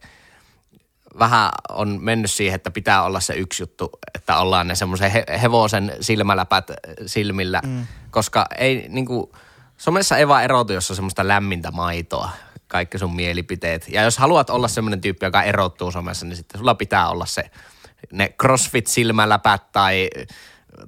[1.18, 5.24] vähän on mennyt siihen, että pitää olla se yksi juttu, että ollaan ne semmoisen he,
[5.42, 6.70] hevosen silmäläpät
[7.06, 7.86] silmillä, mm.
[8.10, 9.30] koska ei niin kuin,
[9.76, 12.30] somessa ei vaan erotu, jos on semmoista lämmintä maitoa,
[12.68, 13.88] kaikki sun mielipiteet.
[13.88, 17.50] Ja jos haluat olla semmoinen tyyppi, joka erottuu somessa, niin sitten sulla pitää olla se
[18.12, 20.10] ne crossfit-silmäläpät tai,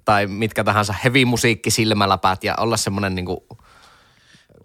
[0.05, 3.47] tai mitkä tahansa heavy-musiikki-silmäläpät ja olla semmoinen niinku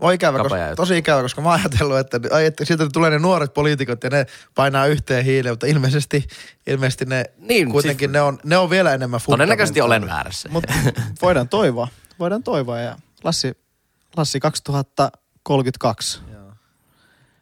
[0.02, 3.20] on ikävä, koska, tosi ikävä, koska mä oon ajatellut, että, ai, että sieltä tulee ne
[3.20, 6.28] nuoret poliitikot ja ne painaa yhteen hiileen, mutta ilmeisesti,
[6.68, 10.50] ilmeisesti ne niin, kuitenkin siis, ne, on, ne on vielä enemmän Todennäköisesti olen väärässä.
[10.50, 10.74] Mutta
[11.22, 11.88] voidaan toivoa,
[12.20, 12.80] voidaan toivoa.
[12.80, 13.58] Ja Lassi,
[14.18, 16.22] Lassi 2032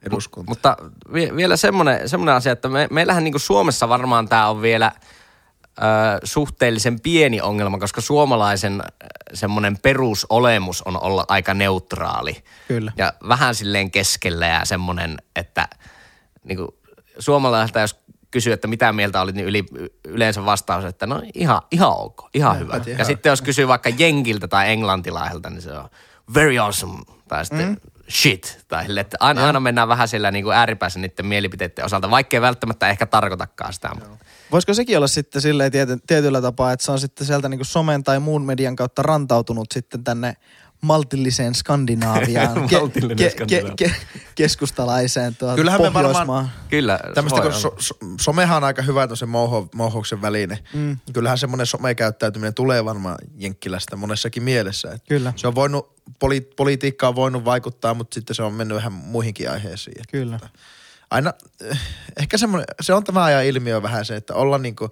[0.02, 0.52] eduskunta.
[0.52, 0.78] Mutta
[1.14, 4.92] vielä semmoinen, semmoinen asia, että me, meillähän niin Suomessa varmaan tämä on vielä
[5.80, 8.84] ö, suhteellisen pieni ongelma, koska suomalaisen
[9.34, 12.44] semmoinen perusolemus on olla aika neutraali.
[12.68, 12.92] Kyllä.
[12.98, 15.68] Ja vähän silleen keskellä ja semmoinen, että
[16.44, 16.70] niin kuin
[17.20, 18.00] suomalaiselta jos
[18.32, 19.66] kysyy, että mitä mieltä olit, niin yli,
[20.08, 22.76] yleensä vastaus, että no ihan, ihan ok, ihan no, hyvä.
[22.76, 23.06] Ja ihan.
[23.06, 25.90] sitten jos kysyy vaikka Jenkiltä tai Englantilaiselta, niin se on
[26.34, 27.04] very awesome.
[27.28, 27.78] Tai sitten mm
[28.10, 28.66] shit.
[28.68, 32.42] Tai sille, että aina, aina mennään vähän sillä niin kuin ääripäässä niiden mielipiteiden osalta, vaikkei
[32.42, 33.90] välttämättä ehkä tarkoitakaan sitä.
[34.00, 34.18] Joo.
[34.52, 37.66] Voisiko sekin olla sitten silleen tiety, tietyllä tapaa, että se on sitten sieltä niin kuin
[37.66, 40.36] somen tai muun median kautta rantautunut sitten tänne
[40.82, 47.76] maltilliseen Skandinaaviaan, ke- ke- ke- ke- keskustalaiseen tuota Kyllähän me varmaan, kyllä, tämmöistä, kun so,
[47.80, 50.60] so, somehan on aika hyvä se mouho, mouhoksen väline.
[50.74, 50.98] Mm.
[51.14, 54.92] Kyllähän semmoinen somekäyttäytyminen tulee varmaan Jenkkilästä monessakin mielessä.
[54.92, 55.34] Että kyllä.
[55.36, 59.52] Se on voinut, poli, politiikka on voinut vaikuttaa, mutta sitten se on mennyt vähän muihinkin
[59.52, 59.98] aiheisiin.
[59.98, 60.40] Että kyllä.
[61.12, 61.80] Aina, eh,
[62.18, 64.90] ehkä semmoinen, se on tämä ajan ilmiö vähän se, että olla niinku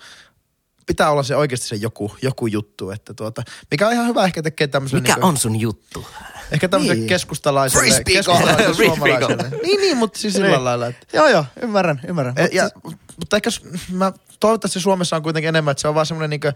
[0.87, 2.91] pitää olla se oikeasti se joku, joku juttu.
[2.91, 4.99] Että tuota, mikä on ihan hyvä ehkä tekee tämmöisen...
[4.99, 6.07] Mikä niin kuin, on sun juttu?
[6.51, 7.07] Ehkä tämmöisen niin.
[7.07, 9.49] keskustalaiselle, keskustalaiselle suomalaiselle.
[9.63, 10.63] niin, niin, mutta siis sillä niin.
[10.63, 10.87] lailla.
[10.87, 11.17] Että...
[11.17, 12.33] Joo, joo, ymmärrän, ymmärrän.
[12.37, 12.69] E, ja,
[13.17, 13.49] mutta ehkä
[13.91, 16.53] mä, toivottavasti Suomessa on kuitenkin enemmän, että se on vaan semmoinen niin kuin,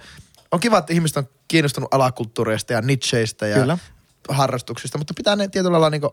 [0.51, 3.77] on kiva, että ihmiset on kiinnostunut alakulttuureista ja nicheistä ja Kyllä.
[4.29, 6.11] harrastuksista, mutta pitää ne tietyllä lailla niin kuin,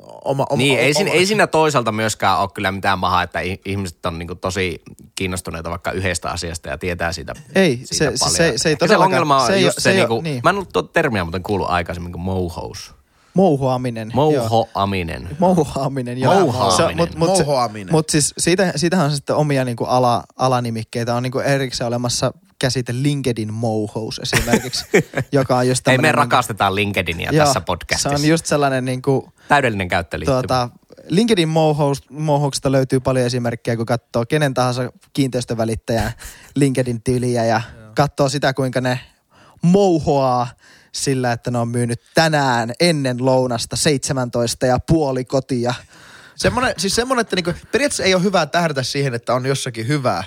[0.00, 1.10] oma, oma, niin, oma, ei, oma.
[1.10, 4.82] ei siinä toisaalta myöskään ole kyllä mitään mahaa, että ihmiset on niinku tosi
[5.14, 8.36] kiinnostuneita vaikka yhdestä asiasta ja tietää siitä, ei, siitä se, paljon.
[8.36, 10.40] Se, se, ei se ongelma on se just se, se niinku, niin.
[10.44, 12.94] mä en ollut tuota termiä muuten kuullut aikaisemmin kuin mouhous.
[13.34, 14.12] Mouhoaminen.
[14.14, 15.28] Mouhoaminen.
[15.38, 16.34] Mouhoaminen, joo.
[16.34, 16.96] Mouhoaminen.
[16.96, 17.92] Mutta mut, Mouhoaminen.
[17.92, 21.14] Mut siis siitä, siitähän on sitten omia niinku ala, alanimikkeitä.
[21.14, 24.84] On niinku erikseen olemassa käsite LinkedIn mouhous esimerkiksi,
[25.32, 28.08] joka on just Ei me rakastetaan LinkedInia joo, tässä podcastissa.
[28.08, 30.42] Se on just sellainen niin kuin, Täydellinen käyttöliittymä.
[30.42, 30.68] Tuota,
[31.08, 31.48] LinkedIn
[32.10, 36.12] mouhouksesta löytyy paljon esimerkkejä, kun katsoo kenen tahansa kiinteistövälittäjän
[36.54, 37.60] LinkedIn-tiliä ja
[37.96, 39.00] katsoo sitä, kuinka ne
[39.62, 40.46] mouhoaa
[40.94, 45.74] sillä, että ne on myynyt tänään ennen lounasta 17 ja puoli kotia.
[46.36, 50.24] Semmoinen, siis semmoinen, että niinku, periaatteessa ei ole hyvä tähdätä siihen, että on jossakin hyvää,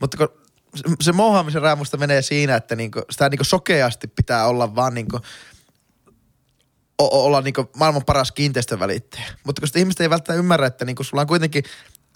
[0.00, 0.28] mutta kun
[1.00, 5.20] se mouhaamisen raamusta menee siinä, että niinku, sitä niinku sokeasti pitää olla vaan niinku,
[6.98, 9.24] o- olla niinku maailman paras kiinteistövälittäjä.
[9.44, 11.64] Mutta koska ihmiset ei välttämättä ymmärrä, että niinku sulla on kuitenkin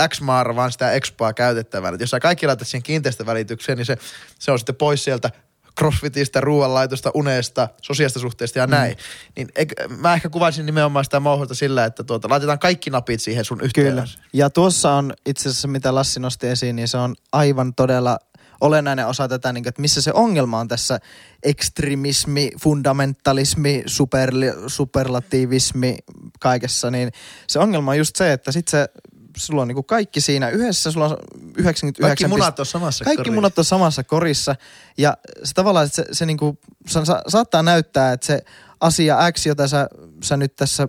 [0.09, 1.97] X vaan sitä expoa käytettävänä.
[2.01, 3.99] Jos sä kaikki laitat siihen kiinteistövälitykseen, niin se,
[4.39, 5.31] se on sitten pois sieltä
[5.79, 8.71] crossfitistä, ruoanlaitosta, unesta, sosiaalista suhteesta ja mm.
[8.71, 8.93] näin.
[8.93, 9.33] Mm.
[9.37, 13.45] Niin eikö, mä ehkä kuvaisin nimenomaan sitä mauhota sillä, että tuota, laitetaan kaikki napit siihen
[13.45, 13.89] sun yhteen.
[13.89, 14.05] Kyllä.
[14.33, 18.19] Ja tuossa on itse asiassa, mitä Lassi nosti esiin, niin se on aivan todella
[18.61, 21.01] olennainen osa tätä, niin kuin, että missä se ongelma on tässä
[21.43, 24.31] ekstremismi, fundamentalismi, super,
[24.67, 25.97] superlatiivismi
[26.41, 27.13] kaikessa, niin
[27.47, 28.89] se ongelma on just se, että sit se
[29.37, 31.17] sulla on niinku kaikki siinä yhdessä, sulla on
[31.57, 32.09] 99...
[32.09, 33.35] Kaikki munat on samassa Kaikki korissa.
[33.35, 34.57] munat on samassa korissa.
[34.99, 38.45] Ja se tavallaan, että se, se niinku, sa, saattaa näyttää, että se
[38.81, 39.89] asia X, jota sä,
[40.23, 40.89] sä nyt tässä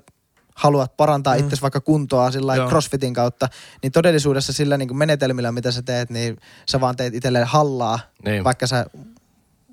[0.56, 1.40] haluat parantaa mm.
[1.40, 3.50] itse vaikka kuntoa sillä crossfitin kautta,
[3.84, 6.38] niin todellisuudessa sillä niin kuin menetelmillä, mitä sä teet, niin
[6.70, 8.44] sä vaan teet itselleen hallaa, niin.
[8.44, 8.86] vaikka sä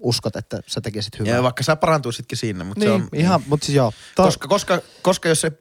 [0.02, 1.34] uskot, että sä tekisit hyvää.
[1.34, 3.08] Ja vaikka sä parantuisitkin siinä, mutta niin, se on...
[3.12, 3.48] Ihan, niin.
[3.48, 3.92] mutta siis joo.
[4.16, 5.52] To- koska, koska, koska jos se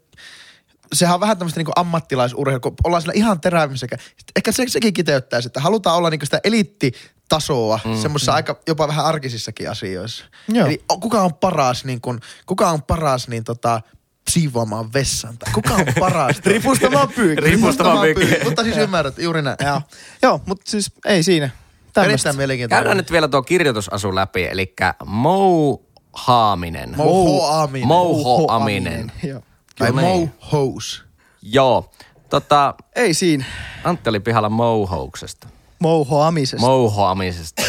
[0.94, 3.88] sehän on vähän tämmöistä niinku ammattilaisurheilua, kun ollaan siellä ihan terävissä.
[4.36, 8.36] Ehkä se, sekin kiteyttää että halutaan olla niinku sitä eliittitasoa mm, semmoisissa mm.
[8.36, 10.26] aika jopa vähän arkisissakin asioissa.
[10.48, 10.68] Joo.
[10.68, 13.82] Eli kuka on paras, niin kun, kuka on paras niin tota,
[14.30, 15.38] siivoamaan vessan.
[15.38, 16.36] Tai kuka on paras?
[16.46, 17.46] Ripustamaan pyykki.
[17.50, 18.44] Ripustamaan pyykki.
[18.44, 19.58] Mutta siis ymmärrät, juuri näin.
[19.66, 19.82] Joo,
[20.22, 21.50] Joo mutta siis ei siinä.
[21.94, 22.34] Tämmöistä.
[22.34, 22.82] mielenkiintoista.
[22.82, 24.74] Käydään nyt vielä tuo kirjoitusasu läpi, eli
[25.06, 26.94] mouhaaminen.
[26.98, 27.88] Mouhoaminen.
[27.88, 29.12] Mouhoaminen.
[29.24, 29.42] Joo.
[29.82, 31.04] Tai mohous.
[31.42, 31.92] Joo.
[32.30, 33.46] Tota, ei siinä.
[33.84, 35.48] Antti oli pihalla mouhouksesta.
[35.80, 36.68] Mouhoamisesta.
[36.68, 37.62] Mouhoamisesta.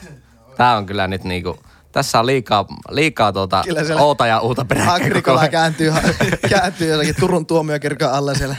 [0.56, 1.58] Tää on kyllä nyt niinku,
[1.92, 3.64] tässä on liikaa, liikaa tuota
[3.98, 5.02] oota ja uuta peräkkäin.
[5.02, 5.92] Agrikola kääntyy,
[6.50, 8.56] kääntyy jossakin Turun tuomiokirkon alla siellä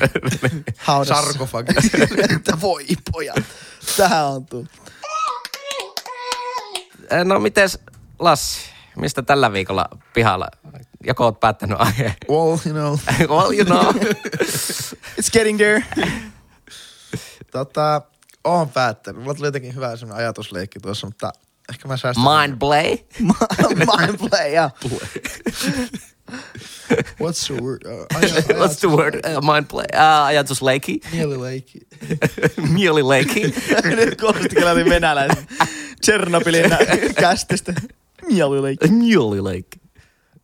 [0.77, 1.21] haudassa.
[1.21, 1.73] Sarkofagi.
[2.35, 3.43] että voi pojat,
[3.97, 4.69] tähän on tullut.
[7.23, 7.79] No mites
[8.19, 8.59] Lassi,
[8.95, 10.47] mistä tällä viikolla pihalla?
[11.07, 12.13] Joko oot päättänyt aiheen?
[12.29, 12.97] well, you know.
[13.37, 13.93] well, you know.
[15.17, 15.83] It's getting there.
[17.51, 18.01] Tota,
[18.43, 19.21] oon päättänyt.
[19.21, 21.31] Mulla tuli jotenkin hyvä semmoinen ajatusleikki tuossa, mutta
[21.69, 22.23] ehkä mä säästän.
[22.23, 22.97] Mind play.
[23.97, 24.69] Mind play, ja.
[27.19, 27.85] What's the word?
[27.85, 28.05] Uh,
[28.61, 29.15] What's the word?
[29.15, 29.85] Uh, mind play.
[29.93, 31.01] Uh, ajatusleikki.
[31.11, 31.79] Mielileikki.
[32.73, 33.53] Mielileikki.
[33.95, 35.47] Nyt kuulosti kyllä venäläisen
[36.01, 36.65] Tchernobylin
[37.19, 37.73] kästistä.
[38.27, 38.87] Mielileikki.
[38.87, 39.80] Mielileikki.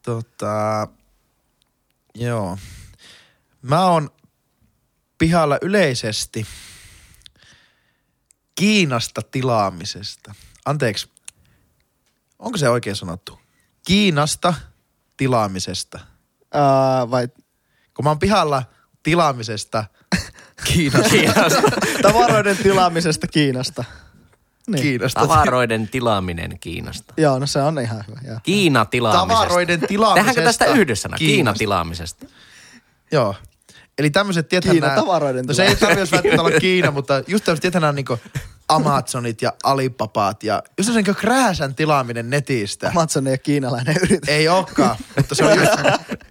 [0.08, 0.88] Tota,
[2.16, 2.58] joo.
[3.62, 4.10] Mä oon
[5.18, 6.48] pihalla yleisesti
[8.56, 10.36] Kiinasta tilaamisesta.
[10.66, 11.12] Anteeksi,
[12.40, 13.40] onko se oikein sanottu?
[13.88, 14.54] Kiinasta
[15.18, 16.00] tilaamisesta.
[16.42, 17.28] Uh, vai
[17.94, 18.64] Kun mä oon pihalla
[19.04, 19.86] tilaamisesta
[20.74, 21.10] Kiinasta.
[21.10, 21.62] Kiinasta.
[22.02, 23.84] tavaroiden tilaamisesta Kiinasta.
[24.68, 24.82] Niin.
[24.82, 25.20] Kiinasta.
[25.20, 27.14] Tavaroiden tilaaminen Kiinasta.
[27.18, 28.20] Joo, no se on ihan hyvä.
[28.28, 28.40] Joo.
[28.44, 29.44] Kiina tilaamisesta.
[29.44, 30.34] Tavaroiden tilaamisesta.
[30.34, 31.10] Tehdäänkö tästä yhdessä?
[31.18, 32.26] Kiina tilaamisesta.
[33.12, 33.36] Joo.
[33.98, 37.62] Eli tämmöiset, tiethän Kiina tavaroiden No se ei tarvitse välttämättä olla Kiina, mutta just tämmöiset,
[37.62, 38.20] tiethän nämä niinku
[38.70, 42.90] Amazonit ja Alipapaat ja just se niinku krääsän tilaaminen netistä.
[42.90, 44.30] Amazon ei ole kiinalainen yritys.
[44.30, 45.72] Ei olekaan, mutta se on just,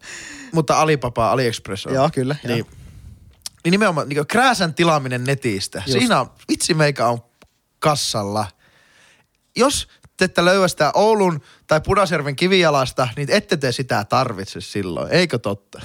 [0.55, 1.95] mutta Alipapa, AliExpress on.
[1.95, 2.55] Joo, kyllä, joo.
[2.55, 2.67] Niin,
[3.65, 5.83] niin nimenomaan niin krääsän tilaaminen netistä.
[5.87, 5.99] Just.
[5.99, 7.19] Siinä on, vitsi meikä on
[7.79, 8.47] kassalla.
[9.57, 15.13] Jos te ette löyä sitä Oulun tai Pudasjärven kivijalasta, niin ette te sitä tarvitse silloin.
[15.13, 15.81] Eikö totta?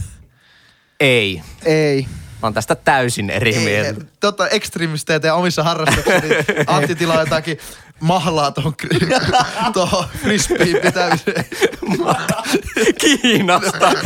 [1.00, 1.42] Ei.
[1.66, 2.06] Ei.
[2.42, 4.06] Mä oon tästä täysin eri mieltä.
[4.20, 7.58] tota, ekstremistejä teidän omissa harrastuksissa, niin Antti tilaa jotakin
[8.00, 8.74] mahlaa tuohon,
[9.74, 11.46] tuohon frisbeen pitämiseen.
[13.00, 13.92] Kiinasta.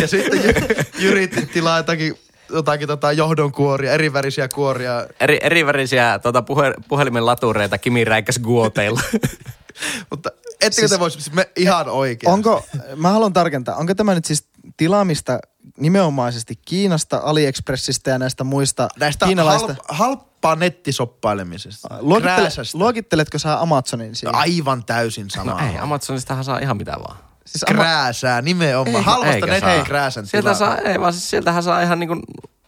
[0.00, 2.18] Ja sitten Jy- Jyri tilaa jotakin,
[2.50, 5.06] jotakin tota johdonkuoria, eri värisiä kuoria.
[5.20, 9.00] Eri, eri värisiä tuota, puhe, puhelimen latureita Kimi Räikkäs guoteilla.
[10.10, 12.32] Mutta ettekö siis, te voisi siis me ihan oikein?
[12.32, 12.64] Onko,
[12.96, 15.38] mä haluan tarkentaa, onko tämä nyt siis tilaamista
[15.78, 19.76] nimenomaisesti Kiinasta, AliExpressistä ja näistä muista näistä kiinalaista?
[19.88, 21.88] halp, halppaa nettisoppailemisesta?
[22.00, 24.34] Luokittele, luokitteletko sä Amazonin siihen?
[24.34, 25.50] Aivan täysin sama.
[25.50, 27.27] No ei, Amazonistahan saa ihan mitä vaan.
[27.48, 28.96] Siis Ama- Krääsää nimenomaan.
[28.96, 30.58] Eikä- Halvasta eikä netin krääsän Sieltä tilaa.
[30.58, 32.14] saa, ei vaan siis sieltähän saa ihan niinku,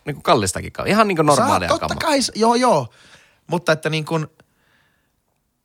[0.05, 0.91] niinku kallistakin kamaa.
[0.91, 2.11] Ihan niinku normaalia Saa, totta kamaa.
[2.11, 2.89] kai, joo joo.
[3.47, 4.27] Mutta että niin kuin,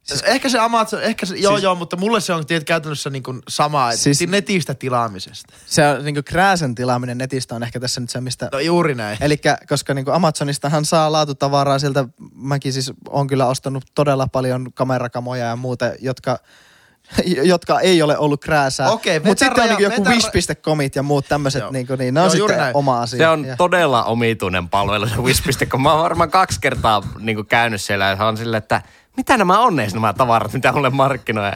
[0.04, 3.10] siis ehkä se Amazon, ehkä se, joo Siis- joo, mutta mulle se on tiet, käytännössä
[3.10, 5.54] niin kuin sama, että Siis- netistä tilaamisesta.
[5.66, 8.50] se on niinku krääsen tilaaminen netistä on ehkä tässä nyt se, mistä...
[8.52, 9.18] No juuri näin.
[9.22, 15.46] Eli koska niinku Amazonistahan saa laatutavaraa sieltä, mäkin siis on kyllä ostanut todella paljon kamerakamoja
[15.46, 16.40] ja muuta, jotka
[17.44, 18.90] jotka ei ole ollut krääsää.
[18.90, 21.72] Okei, Mutta vetä sitten on niinku joku wish.comit ja muut tämmöiset, Joo.
[21.72, 22.76] niinku, niin ne on Joo, sitten näin.
[22.76, 23.18] oma asia.
[23.18, 25.82] Se on Ja- todella omituinen palvelu se Wish.com.
[25.82, 28.82] Mä oon varmaan kaksi kertaa niinku käynyt siellä ja on silleen, että
[29.18, 31.52] mitä nämä on edes nämä tavarat, mitä mulle markkinoi.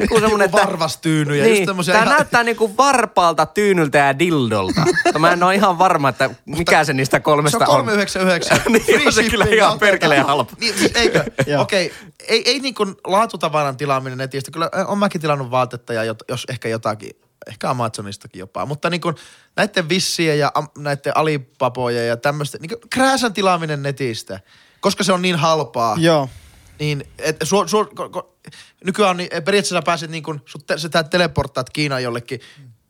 [0.00, 4.18] Joku semmonen, Joku varvastyyny ja just niin, tämmösiä tää ihan- näyttää niinku varpaalta, tyynyltä ja
[4.18, 4.80] dildolta.
[5.04, 8.60] Mutta mä en ole ihan varma, että mikä se niistä Se kolmesta on 399.
[8.72, 10.56] Niin, Free on se kyllä ihan perkeleen halpa.
[10.60, 11.24] Niin, siis eikö?
[11.58, 11.92] Okei,
[12.28, 14.50] ei, ei niin kuin laatutavaran tilaaminen netistä.
[14.50, 17.10] Kyllä äh, on mäkin tilannut vaatetta ja jot, jos ehkä jotakin,
[17.48, 18.66] ehkä Amazonistakin jopa.
[18.66, 19.14] Mutta niin kuin
[19.56, 24.40] näiden vissien ja am, näiden alipapojen ja tämmöistä, niin kuin krääsän tilaaminen netistä,
[24.80, 25.96] koska se on niin halpaa.
[25.98, 26.28] Joo.
[26.78, 28.36] Niin, et, su, su, ko, ko,
[28.84, 32.40] nykyään niin, periaatteessa sä pääset niin kuin, sut te, sä teleporttaat Kiinaan jollekin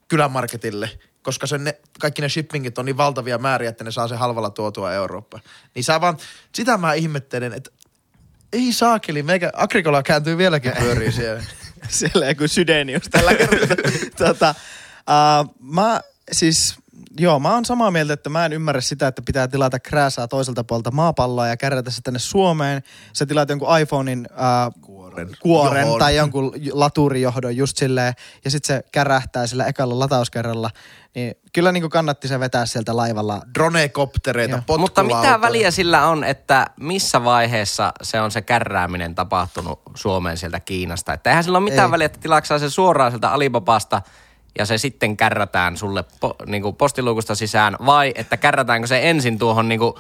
[0.09, 0.91] kylämarketille,
[1.23, 4.51] koska sen ne, kaikki ne shippingit on niin valtavia määriä, että ne saa sen halvalla
[4.51, 5.43] tuotua Eurooppaan.
[5.75, 6.17] Niin sä vaan,
[6.55, 7.71] sitä mä ihmettelen, että
[8.53, 11.45] ei saakeli, meikä Agrikola kääntyy vieläkin pyöriin siellä.
[11.89, 13.77] Siellä joku sydenius tällä kertaa.
[14.29, 14.55] tota,
[14.99, 16.01] uh, mä
[16.33, 16.77] siis,
[17.19, 20.65] joo, mä oon samaa mieltä, että mä en ymmärrä sitä, että pitää tilata krääsää toiselta
[20.65, 22.83] puolta maapalloa ja kärrätä se tänne Suomeen.
[23.13, 25.29] Sä tilaat jonkun iPhonein uh, Kuoren.
[25.41, 25.99] kuoren Johon.
[25.99, 30.71] tai jonkun laturijohdon just silleen, ja sitten se kärähtää sillä ekalla latauskerralla.
[31.15, 33.43] Niin kyllä niin kannatti se vetää sieltä laivalla.
[33.55, 34.63] Dronekoptereita.
[34.79, 40.61] Mutta mitä väliä sillä on, että missä vaiheessa se on se kärrääminen tapahtunut Suomeen sieltä
[40.61, 41.13] Kiinasta?
[41.13, 41.91] Että eihän sillä ole mitään Ei.
[41.91, 44.03] väliä, että tilaatko se suoraan sieltä Alibabasta
[44.59, 49.39] ja se sitten kärrätään sulle po, niin kuin postiluukusta sisään vai että kärrätäänkö se ensin
[49.39, 49.95] tuohon niin kuin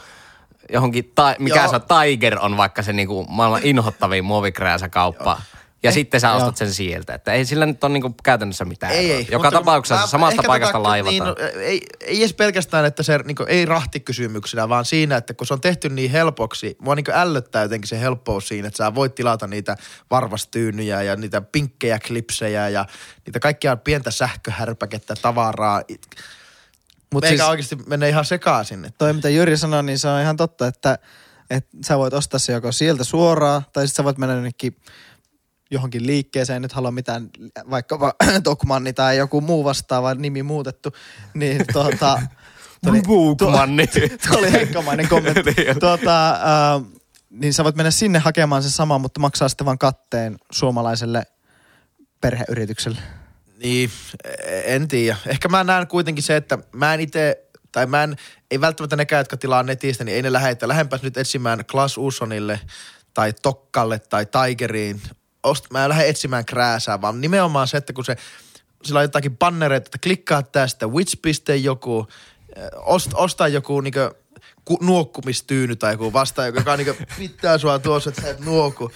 [0.72, 1.68] johonkin, ta, mikä Joo.
[1.68, 5.40] se on, Tiger on vaikka se niin kuin maailman inhottavin muovikrääsä kauppa.
[5.84, 6.36] Ja Eh, sitten sä joo.
[6.36, 7.14] ostat sen sieltä.
[7.14, 9.26] Että ei sillä nyt ole niinku käytännössä mitään Ei, ei.
[9.30, 11.12] Joka mutta tapauksessa mä- samasta paikasta tota, laivataan.
[11.14, 15.46] Niin, no, ei, ei edes pelkästään, että se niin ei rahtikysymyksenä, vaan siinä, että kun
[15.46, 19.14] se on tehty niin helpoksi, mua niin ällöttää jotenkin se helppous siinä, että sä voit
[19.14, 19.76] tilata niitä
[20.10, 22.86] varvastyynyjä ja niitä pinkkejä klipsejä ja
[23.26, 25.82] niitä kaikkia pientä sähköhärpäkettä, tavaraa.
[27.12, 28.84] Mut Meikä siis- siis, oikeasti menee ihan sekaisin.
[28.84, 30.98] Että toi mitä Jyri sanoi, niin se on ihan totta, että,
[31.50, 34.76] että sä voit ostaa se joko sieltä suoraan, tai sitten sä voit mennä jonnekin
[35.74, 37.30] johonkin liikkeeseen, en nyt halua mitään,
[37.70, 40.92] vaikkapa Tokmanni tai joku muu vastaava nimi muutettu,
[41.34, 42.22] niin tuota...
[43.06, 43.86] Bukmanni.
[43.86, 45.54] Tuo oli heikkamainen kommentti.
[45.56, 45.80] Niin.
[45.80, 46.82] tuota, äh,
[47.30, 51.26] niin sä voit mennä sinne hakemaan sen saman, mutta maksaa sitten vaan katteen suomalaiselle
[52.20, 52.98] perheyritykselle.
[53.58, 53.90] Niin,
[54.64, 55.16] en tiedä.
[55.26, 58.16] Ehkä mä näen kuitenkin se, että mä en itse, tai mä en,
[58.50, 60.68] ei välttämättä nekään, jotka tilaa netistä, niin ei ne lähetä.
[60.68, 62.60] Lähempäs nyt etsimään Klaas Ussonille
[63.14, 65.02] tai Tokkalle tai Tigeriin.
[65.44, 68.16] Ost, mä en lähde etsimään krääsää, vaan nimenomaan se, että kun se,
[68.84, 72.06] sillä on jotakin bannereita, että klikkaa tästä, which piste joku,
[72.58, 74.14] äh, ost, ostaa joku niinkö
[74.64, 78.90] ku, nuokkumistyyny tai joku vasta, joka niinku pitää sua tuossa, että sä et nuoku.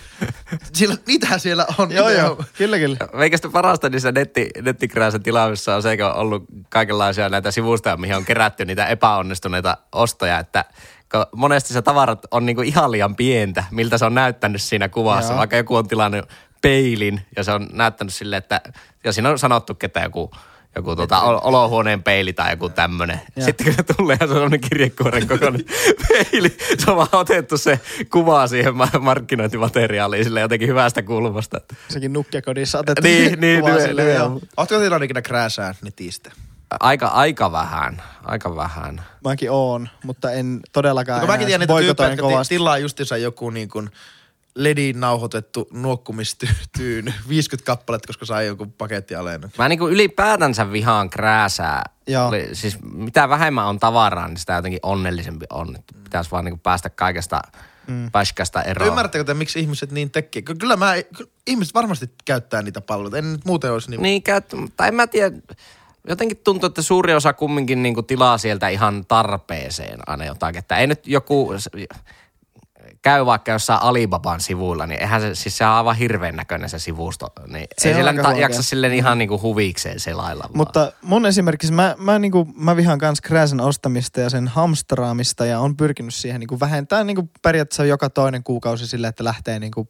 [0.72, 1.92] Sillä, niitähän siellä on.
[1.92, 2.96] Joo, joo, on- kyllä, kyllä.
[3.12, 8.16] Meikästä parasta niissä netti, nettikrääsän tilaamissa on se, kun on ollut kaikenlaisia näitä sivustoja, mihin
[8.16, 10.64] on kerätty niitä epäonnistuneita ostoja, että
[11.12, 15.32] kun monesti se tavarat on niinku ihan liian pientä, miltä se on näyttänyt siinä kuvassa.
[15.32, 15.38] Joo.
[15.38, 16.28] Vaikka joku on tilannut
[16.62, 18.60] peilin ja se on näyttänyt silleen, että
[19.04, 20.30] ja siinä on sanottu, että joku
[20.76, 23.20] joku tuota, ol- olohuoneen peili tai joku tämmönen.
[23.36, 23.44] Joo.
[23.44, 25.64] Sitten kun se tulee ja se on sellainen kirjekuoren kokoinen
[26.08, 31.60] peili, se on vaan otettu se kuva siihen ma- markkinointimateriaaliin sille jotenkin hyvästä kulmasta.
[31.88, 34.40] Sekin nukkekodissa otettiin Niin, niin, kuva niin, sille, niin, joo.
[34.56, 36.30] Ootko tilannut ikinä krääsää netistä?
[36.80, 39.04] Aika, aika vähän, aika vähän.
[39.24, 43.90] Mäkin oon, mutta en todellakaan mäkin tiedän niitä tyyppejä, jotka tilaa justiinsa joku niin kuin
[44.54, 49.64] lediin nauhoitettu nuokkumistyyny, 50 kappaletta, koska sai jonkun pakettialennuksen.
[49.64, 51.84] Mä niinku ylipäätänsä vihaan krääsää.
[52.06, 52.28] Joo.
[52.28, 55.76] Oli, siis mitä vähemmän on tavaraa, niin sitä jotenkin onnellisempi on.
[55.76, 57.40] Että Pitäisi vaan niinku päästä kaikesta
[57.86, 58.10] mm.
[58.10, 58.88] päskästä eroon.
[58.88, 60.42] Ymmärrättekö te, miksi ihmiset niin tekee?
[60.42, 60.94] Ky- Kyllä mä,
[61.46, 63.18] ihmiset varmasti käyttää niitä palveluita.
[63.18, 64.02] En nyt muuten olisi niin...
[64.02, 64.44] Niin, käyt,
[64.76, 65.36] tai en mä tiedä.
[66.08, 70.58] Jotenkin tuntuu, että suuri osa kumminkin niinku tilaa sieltä ihan tarpeeseen aina jotakin.
[70.58, 71.54] Että ei nyt joku
[73.02, 76.78] käy vaikka jossain Alibaban sivuilla, niin eihän se, siis se on aivan hirveän näköinen se
[76.78, 77.26] sivusto.
[77.46, 78.38] Niin Se ei nyt huono.
[78.38, 80.56] jaksa silleen ihan niinku huvikseen selailla vaan.
[80.56, 85.60] Mutta mun esimerkiksi, mä, mä, niinku, mä vihaan kans krääsen ostamista ja sen hamstraamista ja
[85.60, 89.88] on pyrkinyt siihen niinku vähentää niinku periaatteessa joka toinen kuukausi sille, että lähtee niinku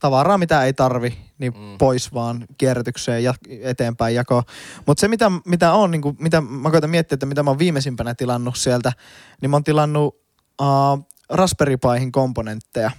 [0.00, 1.78] tavaraa, mitä ei tarvi, niin mm.
[1.78, 4.42] pois vaan kierrätykseen ja eteenpäin jako.
[4.86, 8.14] Mutta se, mitä, mitä on, niinku, mitä mä koitan miettiä, että mitä mä oon viimeisimpänä
[8.14, 8.92] tilannut sieltä,
[9.42, 10.20] niin mä oon tilannut
[10.60, 12.90] uh, Raspberry Pihin komponentteja.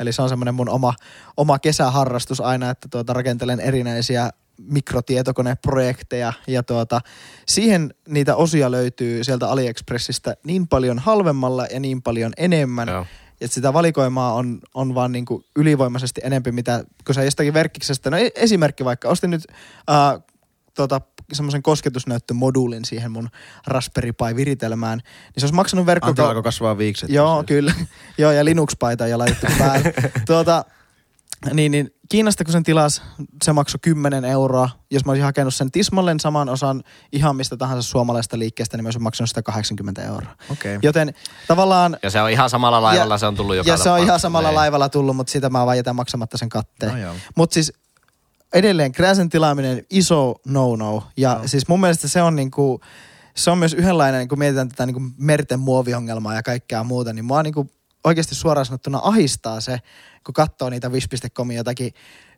[0.00, 0.94] Eli se on semmoinen mun oma,
[1.36, 7.00] oma kesäharrastus aina, että tuota, rakentelen erinäisiä mikrotietokoneprojekteja ja tuota,
[7.46, 13.06] siihen niitä osia löytyy sieltä AliExpressistä niin paljon halvemmalla ja niin paljon enemmän, Joo.
[13.40, 18.10] Että sitä valikoimaa on, on vaan niin kuin ylivoimaisesti enempi, mitä kun sä jostakin verkkiksestä,
[18.10, 19.44] no e- esimerkki vaikka, ostin nyt
[19.90, 20.22] äh,
[20.74, 21.00] tota,
[21.32, 23.28] semmoisen kosketusnäyttömoduulin siihen mun
[23.66, 26.08] Raspberry Pi viritelmään, niin se olisi maksanut verkko...
[26.08, 27.10] Antti alkoi kasvaa viikset.
[27.10, 27.74] Joo, kyllä.
[28.18, 29.94] Joo, ja Linux-paita ja laitettu päälle.
[30.26, 30.64] tuota,
[31.52, 33.02] niin, niin Kiinasta kun sen tilas,
[33.44, 34.70] se maksoi 10 euroa.
[34.90, 38.86] Jos mä olisin hakenut sen tismalleen saman osan ihan mistä tahansa suomalaista liikkeestä, niin mä
[38.86, 40.32] olisin maksanut sitä 80 euroa.
[40.50, 40.78] Okei.
[40.82, 41.14] Joten
[41.48, 41.96] tavallaan...
[42.02, 44.48] Ja se on ihan samalla laivalla, se on tullut joka Ja se on ihan samalla
[44.48, 44.54] Niin.
[44.54, 47.02] laivalla tullut, mutta sitä mä vaan jätän maksamatta sen katteen.
[47.02, 47.14] No.
[47.36, 47.72] Mutta siis
[48.52, 51.02] edelleen krääsen tilaaminen iso no-no.
[51.16, 51.48] Ja no.
[51.48, 52.80] siis mun mielestä se on niinku,
[53.36, 57.42] se on myös yhdenlainen, kun mietitään tätä niinku merten muoviongelmaa ja kaikkea muuta, niin mua
[57.42, 57.70] niinku
[58.04, 59.78] oikeasti suoraan sanottuna ahistaa se,
[60.26, 61.92] kun katsoo niitä wish.comin jotakin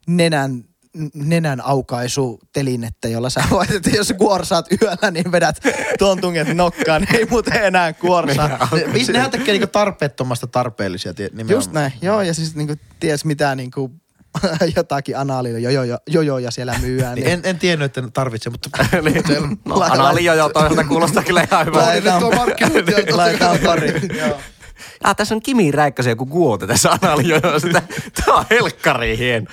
[0.06, 0.64] nenän
[1.14, 5.60] nenän aukaisutelinettä, jolla sä voit, että jos kuorsaat yöllä, niin vedät
[5.98, 8.68] tuon tunget nokkaan, ei muuten enää kuorsaa.
[8.72, 11.50] Ne, nehän tekee niinku tarpeettomasta tarpeellisia nimenomaan.
[11.50, 13.90] Just näin, joo, ja siis niinku ties mitä niinku
[14.76, 17.14] jotakin anaalio, jojoja jo, jo, ja siellä myyään.
[17.14, 18.68] Niin en, en tiennyt, että tarvitsee, mutta
[19.02, 19.58] Niin.
[19.64, 21.86] No, Analijo jo toisaalta kuulostaa kyllä ihan hyvältä.
[23.16, 23.92] Laitetaan- pari.
[25.04, 27.40] Ah, tässä on Kimi Räikkösen joku kuote tässä Analijo.
[27.58, 27.82] Sitä,
[28.24, 29.46] tää on helkkari hieno.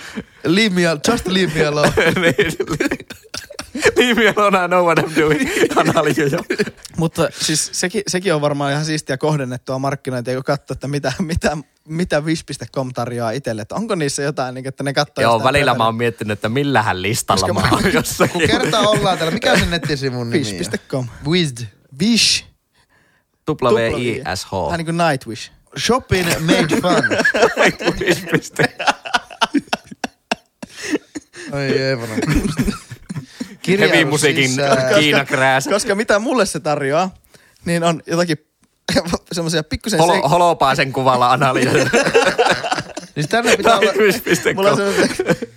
[0.46, 1.94] leave me, al- just leave me alone.
[3.98, 5.50] Leave me alone, I know what I'm doing.
[5.76, 6.44] Analijo.
[6.98, 11.58] Mutta siis sekin, sekin on varmaan ihan siistiä kohdennettua markkinointia, kun katsoo, että mitä, mitä,
[11.88, 13.62] mitä wish.com tarjoaa itselle.
[13.62, 15.86] Että onko niissä jotain, niin, että ne katsoo Joo, välillä mä pöydällä.
[15.86, 18.48] oon miettinyt, että millähän listalla Koska mä mä- oon Kun jossakin.
[18.48, 20.48] kertaa ollaan täällä, mikä on se nettisivun nimi?
[20.52, 20.58] on?
[20.58, 21.08] Wish.com.
[21.28, 21.58] Wizd.
[22.02, 22.46] Wish.
[23.50, 24.52] W-I-S-H.
[24.66, 25.52] Vähän niin kuin Nightwish.
[25.78, 27.04] Shopping made fun.
[31.52, 32.16] Ai Eevana.
[33.68, 34.52] Heavy musiikin
[35.00, 35.68] Kiina krääs.
[35.68, 37.14] Koska mitä mulle se tarjoaa,
[37.66, 38.38] niin on jotakin
[39.32, 40.00] semmoisia pikkusen...
[40.00, 41.90] Holo, holopaisen kuvalla analysoida.
[43.14, 43.92] Siis tänne pitää olla...
[44.56, 44.78] Mulla on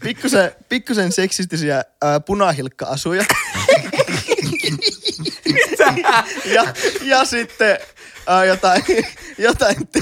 [0.03, 1.85] pikkusen, pikkusen seksistisiä äh,
[2.27, 3.25] punahilkka-asuja.
[6.55, 7.79] ja, ja sitten
[8.31, 8.83] äh, jotain,
[9.39, 10.01] jotain te,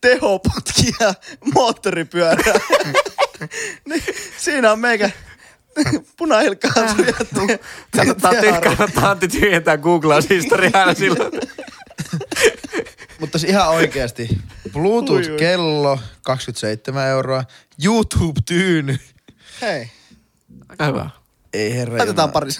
[0.00, 1.14] tehoputkia
[1.54, 2.54] moottoripyörää.
[3.88, 4.02] niin,
[4.36, 5.10] siinä on meikä
[6.16, 7.12] punahilkka-asuja.
[7.46, 7.60] Te,
[7.96, 11.32] kannattaa, kannattaa Antti tyhjentää Google-historiaa silloin.
[13.20, 14.28] Mutta siis ihan oikeasti.
[14.72, 17.44] Bluetooth-kello 27 euroa.
[17.84, 18.98] YouTube-tyyny.
[19.60, 19.90] Hei.
[20.68, 21.10] Aika hyvä.
[21.54, 22.50] Ei herra Laitetaan pari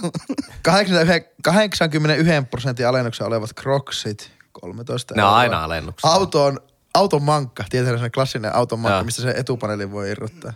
[0.62, 4.30] 81 prosentin alennuksen olevat Crocsit.
[4.52, 6.14] 13 Ne on aina alennuksessa.
[6.14, 6.60] Auto on
[6.94, 7.64] auton mankka.
[7.70, 9.04] Tietää se klassinen auton mankka, Joo.
[9.04, 10.52] mistä se etupaneeli voi irrottaa.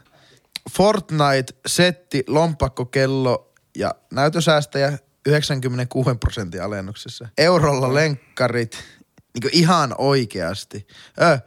[0.71, 7.29] Fortnite-setti, lompakkokello ja näytösäästäjä 96 prosentin alennuksessa.
[7.39, 8.85] Eurolla lenkkarit,
[9.35, 10.87] niin ihan oikeasti.
[11.23, 11.39] Ö,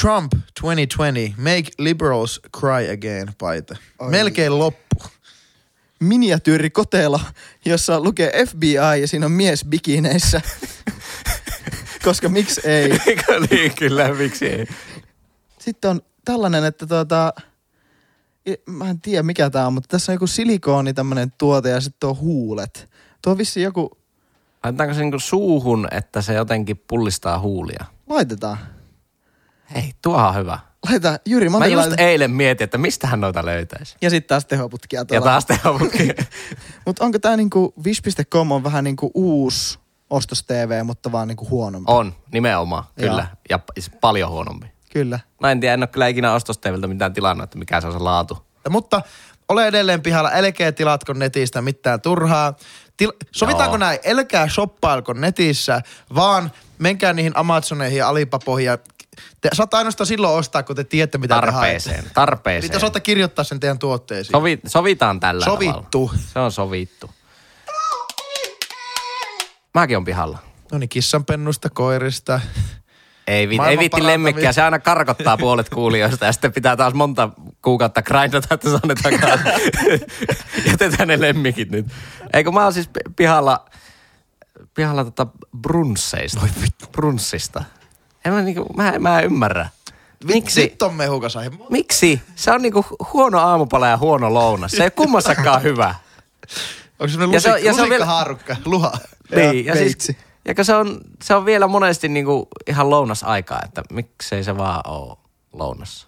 [0.00, 3.76] Trump 2020, make liberals cry again paita.
[3.98, 4.10] Oi.
[4.10, 4.88] Melkein loppu.
[6.00, 7.20] Miniatyyrikotelo,
[7.64, 10.40] jossa lukee FBI ja siinä on mies bikineissä.
[12.04, 12.90] Koska miksi ei?
[13.50, 14.66] Niin, kyllä, miksi ei?
[15.58, 17.32] Sitten on tällainen, että tuota,
[18.66, 22.00] mä en tiedä mikä tää on, mutta tässä on joku silikooni tämmönen tuote ja sitten
[22.00, 22.88] tuo huulet.
[23.22, 23.98] Tuo on vissiin joku...
[24.64, 27.84] Laitetaanko se niinku suuhun, että se jotenkin pullistaa huulia?
[28.08, 28.58] Laitetaan.
[29.74, 30.58] Hei, tuohan on hyvä.
[30.90, 33.96] Laita, Jyri, mä, mä just eilen mietin, että mistä hän noita löytäisi.
[34.02, 35.26] Ja sitten taas tehoputkia tuolla.
[35.26, 36.14] Ja taas tehoputkia.
[36.86, 39.78] Mutta onko tää niinku, wish.com on vähän niinku uusi
[40.10, 41.92] ostos TV, mutta vaan niinku huonompi.
[41.92, 43.26] On, nimenomaan, kyllä.
[43.50, 44.66] Ja, ja paljon huonompi.
[44.92, 45.20] Kyllä.
[45.40, 47.92] Mä en tiedä, en ole kyllä ikinä ostos TVltä mitään tilannut, että mikä se on
[47.92, 48.38] se laatu.
[48.70, 49.02] Mutta
[49.48, 52.56] ole edelleen pihalla, älkää tilatko netistä mitään turhaa.
[52.96, 53.78] Til- Sovitaanko Joo.
[53.78, 55.82] näin, älkää shoppailko netissä,
[56.14, 58.78] vaan menkää niihin Amazoneihin ja Alipapoihin ja
[59.40, 62.14] te saatte ainoastaan silloin ostaa, kun te tiedätte, mitä tarpeeseen, te haette.
[62.14, 62.70] Tarpeeseen.
[62.70, 64.32] Niitä saatte kirjoittaa sen teidän tuotteisiin.
[64.32, 66.06] Sovi, sovitaan tällä Sovittu.
[66.08, 66.22] Tavalla.
[66.32, 67.10] Se on sovittu.
[69.74, 70.38] Mäkin on pihalla.
[70.72, 72.40] No niin, kissanpennusta, koirista.
[73.26, 77.28] Ei, vi- ei vitti lemmikkiä, se aina karkottaa puolet kuulijoista ja sitten pitää taas monta
[77.62, 79.46] kuukautta grindata, että saa ne takaisin.
[80.70, 81.86] Jätetään ne lemmikit nyt.
[82.32, 83.64] Eikö mä oon siis pihalla,
[84.74, 85.26] pihalla tota
[85.62, 86.48] brunsseista.
[86.92, 87.64] Brunssista.
[88.28, 89.68] En mä, niinku, mä, mä en ymmärrä.
[90.24, 90.62] Miksi?
[90.62, 91.36] Vittu on mehukas
[91.70, 92.22] Miksi?
[92.34, 94.72] Se on niinku huono aamupala ja huono lounas.
[94.72, 95.94] Se ei kummassakaan hyvä.
[96.98, 98.04] Onko se lusik- ja se on vielä...
[98.04, 98.92] haarukka, luha?
[99.36, 100.12] Niin, ja, ja siis,
[100.44, 105.16] ja se on, se on vielä monesti niinku ihan lounasaikaa, että miksei se vaan ole
[105.52, 106.07] lounassa.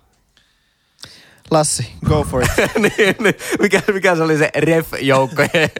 [1.50, 2.50] Lassi, go for it.
[2.82, 3.34] niin, niin.
[3.60, 5.70] Mikä, mikä se oli se ref-joukkojen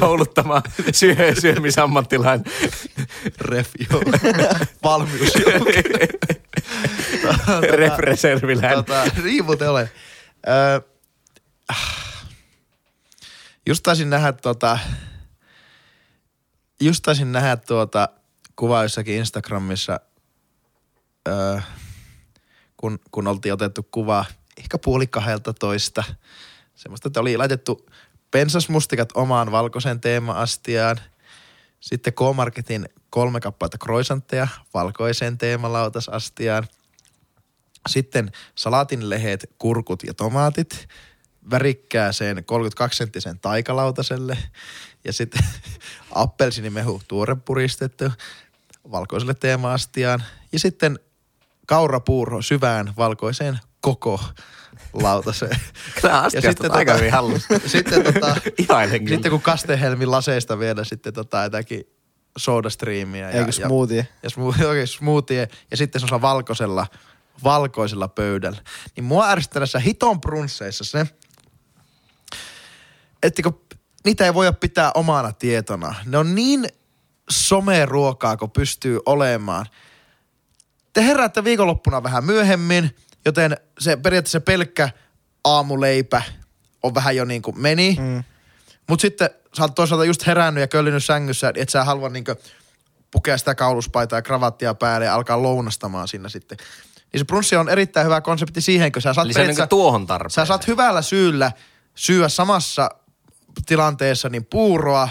[0.00, 2.52] kouluttama syö, syömisammattilainen?
[3.40, 4.10] Ref-joukko.
[4.82, 5.70] Valmiusjoukko.
[7.80, 8.84] Ref-reserviläinen.
[8.84, 9.90] Tota, niin muuten ole.
[10.48, 10.80] Öö,
[13.66, 14.78] just taisin nähdä tota,
[16.80, 18.08] just taisin nähdä tuota
[18.56, 20.00] kuvaa jossakin Instagramissa,
[21.28, 21.60] öö,
[22.76, 24.24] kun, kun oltiin otettu kuva
[24.56, 25.06] ehkä puoli
[25.58, 26.04] toista.
[26.74, 27.86] Semmoista, että oli laitettu
[28.30, 31.00] pensasmustikat omaan valkoisen teema-astiaan.
[31.80, 36.68] Sitten K-Marketin kolme kappaletta kroisantteja valkoiseen teemalautas-astiaan.
[37.88, 40.88] Sitten salaatinlehet, kurkut ja tomaatit
[41.50, 44.38] värikkääseen 32-senttisen taikalautaselle
[45.04, 45.42] ja sitten
[46.14, 48.04] appelsinimehu tuore puristettu
[48.90, 50.98] valkoiselle teema-astiaan ja sitten
[51.66, 54.20] kaurapuuro syvään valkoiseen koko
[54.92, 55.56] lautaseen.
[56.00, 57.54] Kyllä ja sitten aika tota, hyvin hallussa.
[57.66, 58.36] Sitten, tota,
[59.08, 61.84] sitten kun kastehelmi laseista vielä sitten tota jotakin
[62.36, 63.30] sodastriimiä.
[63.30, 63.98] Eikö smoothie?
[63.98, 65.48] Ja, ja smoothie, okay, smoothie.
[65.70, 66.86] Ja sitten se on valkoisella,
[67.44, 68.62] valkoisella pöydällä.
[68.96, 71.06] Niin mua ärsyttää näissä hiton brunsseissa se,
[73.22, 73.60] että kun
[74.04, 75.94] niitä ei voi pitää omana tietona.
[76.04, 76.66] Ne on niin
[77.30, 79.66] someruokaa, kun pystyy olemaan.
[80.92, 84.88] Te heräätte viikonloppuna vähän myöhemmin, joten se periaatteessa pelkkä
[85.44, 86.22] aamuleipä
[86.82, 87.96] on vähän jo niin kuin meni.
[88.00, 88.24] Mm.
[88.88, 92.24] Mutta sitten sä oot toisaalta just herännyt ja köllinyt sängyssä, että sä halua niin
[93.10, 96.58] pukea sitä kauluspaitaa ja kravattia päälle ja alkaa lounastamaan siinä sitten.
[97.12, 100.06] Niin se brunssi on erittäin hyvä konsepti siihen, kun sä saat, Eli se niin tuohon
[100.28, 101.52] sä saat hyvällä syyllä
[101.94, 102.88] syödä samassa
[103.66, 105.08] tilanteessa niin puuroa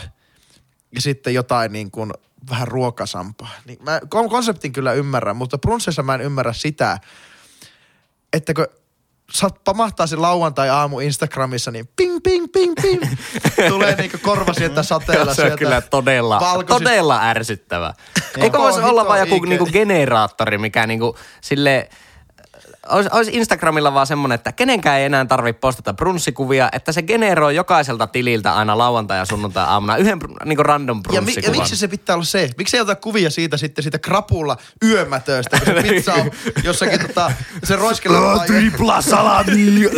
[0.95, 2.13] ja sitten jotain niin kuin
[2.49, 3.49] vähän ruokasampaa.
[3.65, 6.99] Niin mä konseptin kyllä ymmärrän, mutta brunsseissa mä en ymmärrä sitä,
[8.33, 8.67] että kun
[9.33, 13.01] saat pamahtaa se lauantai-aamu Instagramissa, niin ping, ping, ping, ping.
[13.69, 15.57] Tulee niinku korva sieltä sateella se on sieltä.
[15.57, 17.93] kyllä todella, valkoisista- todella ärsyttävä.
[18.17, 21.89] Eikö Koko voisi olla vaan joku niinku generaattori, mikä niinku sille
[22.89, 27.55] olisi, olisi Instagramilla vaan semmonen, että kenenkään ei enää tarvitse postata brunssikuvia, että se generoi
[27.55, 31.55] jokaiselta tililtä aina lauantai- ja sunnuntai-aamuna yhden br- niinku random Ja, mi- brunssikuvan.
[31.55, 32.49] ja miksi se pitää olla se?
[32.57, 36.31] Miksi ei ota kuvia siitä sitten siitä krapulla yömätöistä, kun se pizza on
[36.63, 37.31] jossakin tota,
[37.63, 38.43] se roiskella.
[38.45, 39.51] Tripla salami!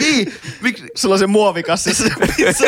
[0.00, 0.84] niin, miksi?
[0.96, 1.94] Sulla on se muovikassi.
[1.94, 2.64] se pizza.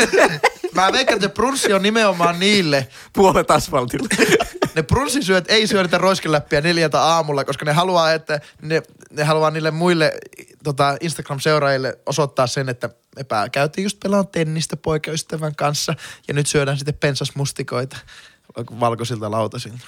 [0.83, 2.89] Mä veikkaan, että se brunssi on nimenomaan niille.
[3.13, 4.09] Puolet asfaltilla.
[4.75, 9.51] Ne brunssisyöt ei syö niitä roiskeläppiä neljältä aamulla, koska ne haluaa, että ne, ne haluaa
[9.51, 10.13] niille muille
[10.65, 15.95] tota, Instagram-seuraajille osoittaa sen, että me käytiin just pelaan tennistä poikaystävän kanssa
[16.29, 17.97] ja nyt syödään sitten pensasmustikoita
[18.81, 19.87] valkoisilta lautasilta.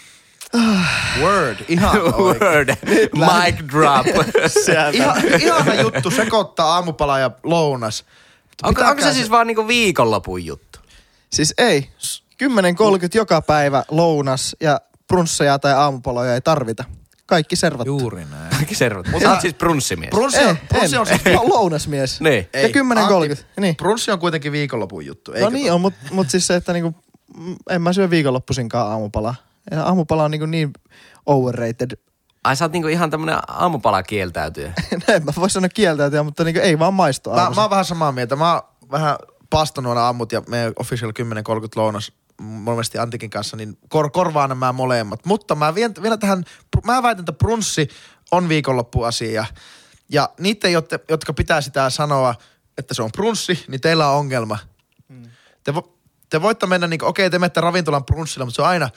[1.21, 2.03] Word, ihan.
[2.19, 2.69] Word.
[3.15, 4.07] Mic drop.
[4.93, 8.05] Ihan, ihana juttu sekoittaa aamupala ja lounas.
[8.63, 10.70] Onko, onko se siis vaan niinku viikonlopun juttu?
[11.33, 11.91] Siis ei.
[12.45, 12.49] 10.30
[13.15, 16.85] joka päivä lounas ja brunsseja tai aamupaloja ei tarvita.
[17.27, 17.99] Kaikki servattu.
[17.99, 18.51] Juuri näin.
[18.51, 19.07] Kaikki servot.
[19.23, 20.11] Sä oot siis brunssimies.
[20.11, 21.25] Brunssi Ei, on, brunssi on siis...
[21.25, 22.21] Mä oon lounasmies.
[22.21, 22.49] Niin.
[22.53, 22.69] Ja
[23.35, 23.43] 10.30.
[23.61, 23.77] Niin.
[23.77, 25.31] Brunssi on kuitenkin viikonlopun juttu.
[25.31, 26.95] No eikö niin on, mutta mut siis se, että niinku,
[27.37, 29.35] mm, en mä syö viikonloppuisinkaan aamupalaa.
[29.71, 30.71] Ja aamupala on niinku niin
[31.27, 31.91] overrated.
[32.45, 34.73] Ai sä oot niinku ihan tämmönen aamupala kieltäytyjä.
[35.09, 37.57] No en mä voi sanoa kieltäytyä, mutta niinku ei vaan maistu Mä, aamuisin.
[37.57, 38.37] mä oon vähän samaa mieltä.
[38.37, 39.17] Mä oon vähän
[39.51, 41.15] pastonut aina aamut ja meidän official 10.30
[41.77, 45.27] lounas monesti Antikin kanssa, niin kor- korvaan nämä molemmat.
[45.27, 46.45] Mutta mä vien, vielä tähän,
[46.85, 47.89] mä väitän, että brunssi
[48.31, 49.45] on viikonloppuasia.
[50.09, 52.35] Ja niiden, jotka, jotka pitää sitä sanoa,
[52.79, 54.59] että se on brunssi, niin teillä on ongelma.
[55.65, 55.99] Te, vo,
[56.31, 58.91] te voitte mennä niin okei, te menette ravintolan brunssilla, mutta se on aina,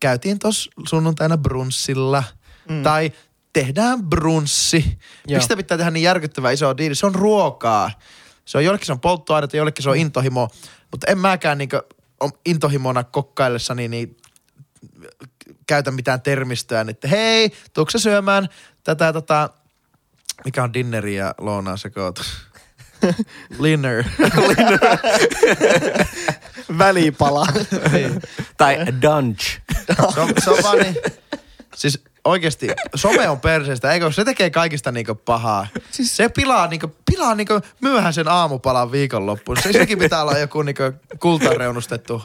[0.00, 2.24] käytiin tuossa sunnuntaina brunssilla.
[2.68, 2.82] Mm.
[2.82, 3.12] Tai
[3.52, 4.98] tehdään brunssi.
[5.30, 6.94] Miksi pitää tehdä niin järkyttävä iso diili?
[6.94, 7.90] Se on ruokaa.
[8.48, 10.48] Se on jollekin se on polttoainetta, jollekin se on intohimo.
[10.90, 11.68] Mutta en mäkään niin
[12.46, 14.16] intohimona kokkaillessani niin
[15.66, 18.48] käytä mitään termistöä, niin että hei, tuutko sä syömään
[18.84, 19.50] tätä tota,
[20.44, 22.26] mikä on dinneri ja lounaan sekoitus?
[23.60, 24.04] Linner.
[26.78, 27.46] Välipala.
[28.56, 29.60] tai dunch.
[30.14, 30.96] Se on, se on vaan niin,
[31.74, 35.66] siis oikeesti some on perseestä, eikö se tekee kaikista niinku pahaa.
[35.90, 39.58] Siis se pilaa niinku, pilaa niinku myöhäisen aamupalan viikonloppuun.
[39.62, 40.82] Se, sekin pitää olla joku niinku
[41.20, 42.22] kultareunustettu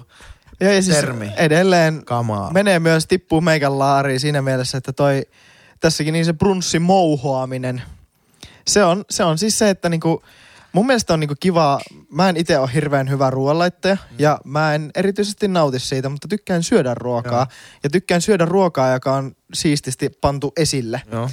[0.59, 1.31] Ja, ja siis Termi.
[1.37, 2.51] edelleen kamaa.
[2.51, 5.23] menee myös tippuu meikän laariin siinä mielessä, että toi
[5.79, 7.81] tässäkin niin se brunssi mouhoaminen.
[8.67, 10.23] Se on, se on siis se, että niinku,
[10.73, 11.79] mun mielestä on niinku kiva,
[12.11, 14.15] mä en itse ole hirveän hyvä ruoanlaittaja mm.
[14.19, 17.79] ja mä en erityisesti nauti siitä, mutta tykkään syödä ruokaa Joo.
[17.83, 21.01] ja tykkään syödä ruokaa, joka on siististi pantu esille.
[21.11, 21.29] Joo.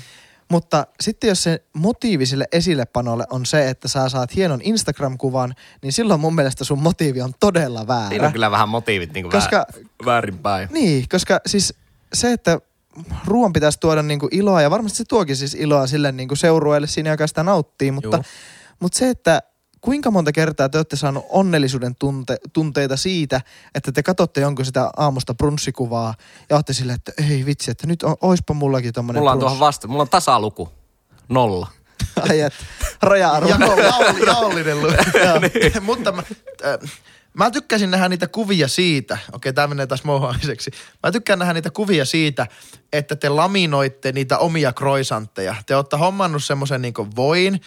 [0.51, 5.93] Mutta sitten jos se motiivi sille esillepanolle on se, että sä saat hienon Instagram-kuvan, niin
[5.93, 8.09] silloin mun mielestä sun motiivi on todella väärä.
[8.09, 10.69] Siinä on kyllä vähän motiivit niinku Koska- vä- väärinpäin.
[10.73, 11.75] Niin, koska siis
[12.13, 12.61] se, että
[13.27, 17.11] ruoan pitäisi tuoda niinku iloa, ja varmasti se tuokin siis iloa sille niinku seurueelle siinä,
[17.11, 18.25] joka sitä nauttii, mutta, Juu.
[18.81, 19.43] Mutta se, että
[19.81, 23.41] kuinka monta kertaa te olette saanut onnellisuuden tunte, tunteita siitä,
[23.75, 26.15] että te katsotte jonkun sitä aamusta brunssikuvaa
[26.51, 29.53] ja olette silleen, että ei vitsi, että nyt on, oispa mullakin tommonen Mulla on brunssi.
[29.55, 30.69] tuohon vasta, mulla on tasaluku.
[31.29, 31.67] Nolla.
[32.31, 32.53] Ai et,
[33.03, 33.49] raja-arvo.
[33.49, 34.93] Ja jaol- jaollinen lu-
[35.81, 36.23] Mutta mä,
[36.65, 36.91] äh,
[37.35, 40.71] mä tykkäsin nähdä niitä kuvia siitä, okei tää menee taas mohoamiseksi.
[41.03, 42.47] Mä tykkään nähdä niitä kuvia siitä,
[42.93, 45.55] että te laminoitte niitä omia kroisantteja.
[45.67, 47.61] Te olette hommannut semmoisen niinku voin,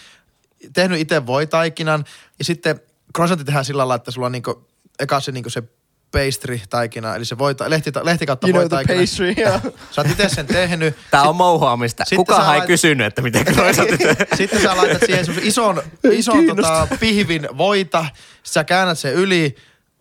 [0.74, 2.06] tehnyt itse voitaikinan
[2.40, 2.80] ja sitten
[3.14, 4.68] kroisantti tehdään sillä lailla, että sulla on niinku,
[5.00, 5.64] eka se niinku se
[6.12, 9.00] pastry-taikina, eli se voita, lehti, lehti kautta You know the voitaikina.
[9.00, 9.74] pastry, joo.
[9.92, 10.96] Sä oot itse sen tehnyt.
[11.12, 12.04] Tää on mouhoamista.
[12.16, 14.02] Kukaan sä ei lait- kysynyt, että miten kroisatit.
[14.38, 18.06] Sitten sä laitat siihen ison, ison tota, pihvin voita,
[18.44, 19.56] sit sä käännät sen yli,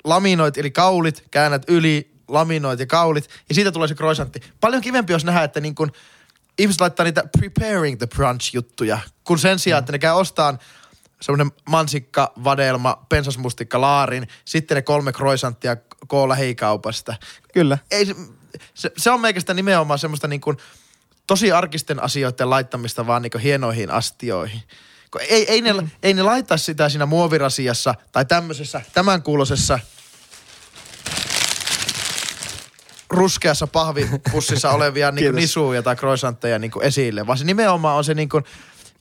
[0.05, 4.41] laminoit eli kaulit, käännät yli, laminoit ja kaulit, ja siitä tulee se croissantti.
[4.61, 5.93] Paljon kivempi olisi nähdä, että niin kun
[6.59, 10.59] ihmiset laittaa niitä preparing the brunch juttuja, kun sen sijaan, että ne käy ostaan
[11.21, 15.77] semmoinen mansikka, vadelma, pensasmustikka, laarin, sitten ne kolme croissanttia
[16.07, 17.15] koo lähikaupasta.
[17.55, 17.79] Kyllä.
[17.91, 18.15] Ei, se,
[18.75, 20.57] se, se on meikästä nimenomaan semmoista niin kuin
[21.27, 24.63] tosi arkisten asioiden laittamista vaan niin hienoihin astioihin.
[25.21, 25.91] Ei, ei, ne, mm.
[26.03, 29.79] ei ne laita sitä siinä muovirasiassa tai tämmöisessä tämän kuulosessa
[33.13, 35.41] ruskeassa pahvipussissa olevia niin Kiitos.
[35.41, 38.45] nisuja tai croissantteja niin esille, vaan se nimenomaan on se niin kuin,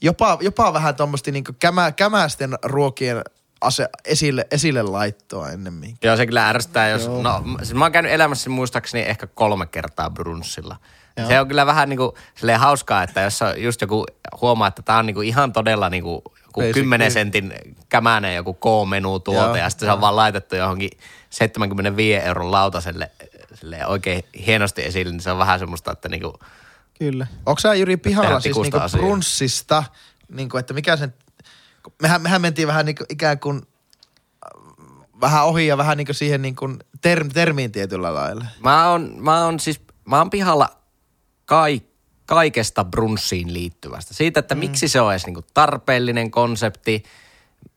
[0.01, 3.21] jopa, jopa vähän tuommoista niin kämä, kämästen ruokien
[3.61, 5.97] ase, esille, esille laittoa ennemmin.
[6.03, 7.07] Joo, se kyllä ärsyttää, jos...
[7.07, 10.75] No, siis mä oon käynyt elämässä muistaakseni ehkä kolme kertaa brunssilla.
[11.17, 11.27] Joo.
[11.27, 14.05] Se on kyllä vähän niinku silleen hauskaa, että jos on just joku
[14.41, 17.11] huomaa, että tämä on niinku ihan todella niinku joku Basic, 10 niin.
[17.11, 17.53] sentin
[17.89, 20.89] kämäinen joku K-menu tuote Joo, ja sitten se on vaan laitettu johonkin
[21.29, 23.11] 75 euron lautaselle
[23.53, 26.39] silleen oikein hienosti esille, niin se on vähän semmoista, että niinku,
[26.99, 27.27] Kyllä.
[27.45, 29.01] Onko sä Jyri pihalla siis niinku asiaa.
[29.01, 29.83] brunssista,
[30.31, 31.13] niinku, että mikä sen,
[32.01, 34.61] mehän, mehän mentiin vähän niinku ikään kuin äh,
[35.21, 36.69] vähän ohi ja vähän niinku siihen niinku
[37.01, 38.45] term, termiin tietyllä lailla.
[38.63, 40.69] Mä oon, mä oon siis, mä oon pihalla
[41.45, 41.81] kai,
[42.25, 44.13] kaikesta brunssiin liittyvästä.
[44.13, 44.59] Siitä, että mm.
[44.59, 47.03] miksi se on edes niinku tarpeellinen konsepti,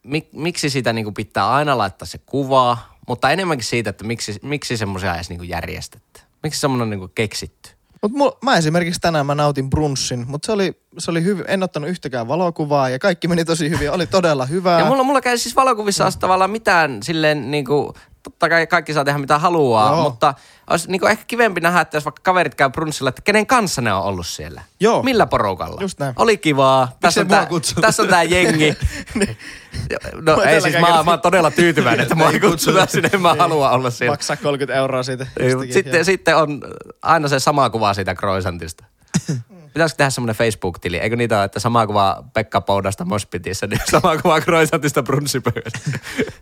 [0.03, 2.79] mik, miksi sitä niinku pitää aina laittaa se kuva,
[3.09, 6.21] mutta enemmänkin siitä, että miksi, miksi semmoisia edes niinku järjestetty.
[6.43, 7.71] Miksi semmoinen on niinku keksitty.
[8.11, 11.91] Mut mä esimerkiksi tänään mä nautin brunssin, mutta se oli, se oli hyvin, en ottanut
[11.91, 14.79] yhtäkään valokuvaa ja kaikki meni tosi hyvin, oli todella hyvää.
[14.79, 16.19] Ja mulla, mulla käy siis valokuvissa mm.
[16.19, 17.95] tavallaan mitään silleen niinku,
[18.25, 20.03] totta kai kaikki saa tehdä mitä haluaa, Joo.
[20.03, 20.35] mutta
[20.71, 23.93] olisi niinku ehkä kivempi nähdä, että jos vaikka kaverit käy brunssilla, että kenen kanssa ne
[23.93, 24.63] on ollut siellä.
[24.81, 25.03] Joo.
[25.03, 25.81] Millä porukalla?
[25.81, 26.15] Just näin.
[26.17, 26.97] Oli kivaa.
[27.01, 27.49] Tässä on, tää,
[27.81, 28.77] tässä on tää jengi.
[30.27, 33.35] no Mä ei siis, mä, mä oon todella tyytyväinen, että mua ei kutsuta sinne, mä
[33.35, 34.13] halua olla siellä.
[34.13, 35.27] Maksaa 30 euroa siitä.
[35.37, 36.61] Ei, jostakin, Sitten, sitten on
[37.03, 38.85] aina se sama kuva siitä croissantista.
[39.75, 40.97] Pitäisikö tehdä semmoinen Facebook-tili?
[40.99, 45.79] Eikö niitä ole, että sama kuva Pekka Poudasta Mospitissä, niin sama kuva croissantista brunssipöydästä.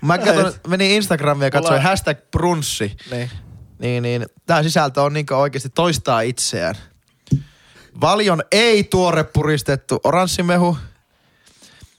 [0.00, 2.96] Mä katson, menin Instagramia ja katsoin Mulla- hashtag brunssi.
[3.10, 3.30] Niin.
[3.78, 6.74] Niin, niin tämä sisältö on niinku oikeasti toistaa itseään.
[8.00, 10.78] Valion ei tuore puristettu oranssimehu.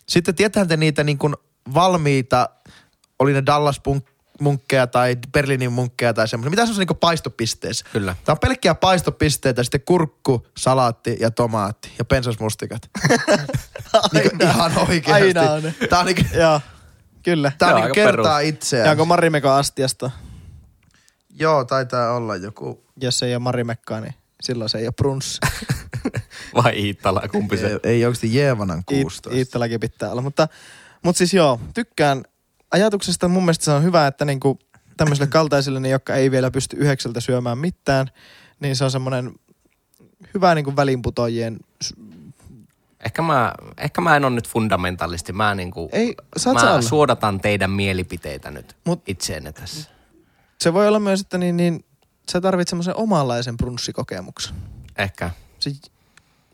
[0.10, 1.36] Sitten tietähän te niitä niin kuin
[1.74, 2.50] valmiita,
[3.20, 6.50] oli ne Dallas punk- munkkeja tai Berliinin munkkeja tai semmoisia.
[6.50, 7.86] Mitä se on niin paistopisteessä?
[7.94, 8.16] Kyllä.
[8.26, 12.90] Tämä on pelkkiä paistopisteitä, sitten kurkku, salaatti ja tomaatti ja pensasmustikat.
[14.14, 15.12] niin ihan oikeasti.
[15.12, 15.76] Aina on ne.
[15.90, 16.62] Tämä on, niin, Joo,
[17.24, 17.52] kyllä.
[17.58, 18.50] tää on Joo, niin aika kertaa perus.
[18.50, 18.86] itseään.
[18.86, 19.06] Ja onko
[19.56, 20.12] astiasta?
[21.40, 22.84] Joo, taitaa olla joku.
[23.02, 25.40] Jos ei ole Marimekkaa, niin silloin se ei ole brunssi.
[26.64, 27.68] Vai Iittala, kumpi se?
[27.68, 29.30] Ei, ei oikeasti Jeevanan Iit- 16.
[29.34, 30.22] Iittalakin pitää olla.
[30.22, 30.48] Mutta,
[31.04, 32.24] mutta siis joo, tykkään
[32.74, 33.28] ajatuksesta.
[33.28, 34.60] Mun mielestä se on hyvä, että niinku
[34.98, 38.08] tämmöisille kaltaisille, niin, jotka ei vielä pysty yhdeksältä syömään mitään,
[38.60, 39.34] niin se on semmoinen
[40.34, 41.60] hyvä niinku välinputoajien...
[43.06, 45.34] Ehkä mä, ehkä mä en ole nyt fundamentalisti.
[45.34, 46.16] Mä, niinku, Ei,
[46.54, 49.90] mä suodatan teidän mielipiteitä nyt Mut- itseenne tässä.
[50.62, 51.86] Se voi olla myös, että niin, niin
[52.32, 54.56] sä tarvitset semmoisen omanlaisen brunssikokemuksen.
[54.98, 55.32] Ehkä.
[55.60, 55.72] Se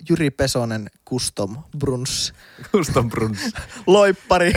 [0.10, 2.34] Jyri Pesonen custom bruns.
[2.72, 3.40] Custom bruns.
[3.88, 4.54] Loippari.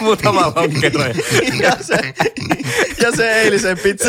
[0.00, 1.04] Muutama lonkero.
[1.62, 2.14] ja, se,
[3.02, 4.08] ja se eilisen pizza.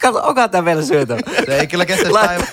[0.00, 1.16] Kato, onko tämä vielä syötä?
[1.46, 2.46] Se ei kyllä kestä päivä.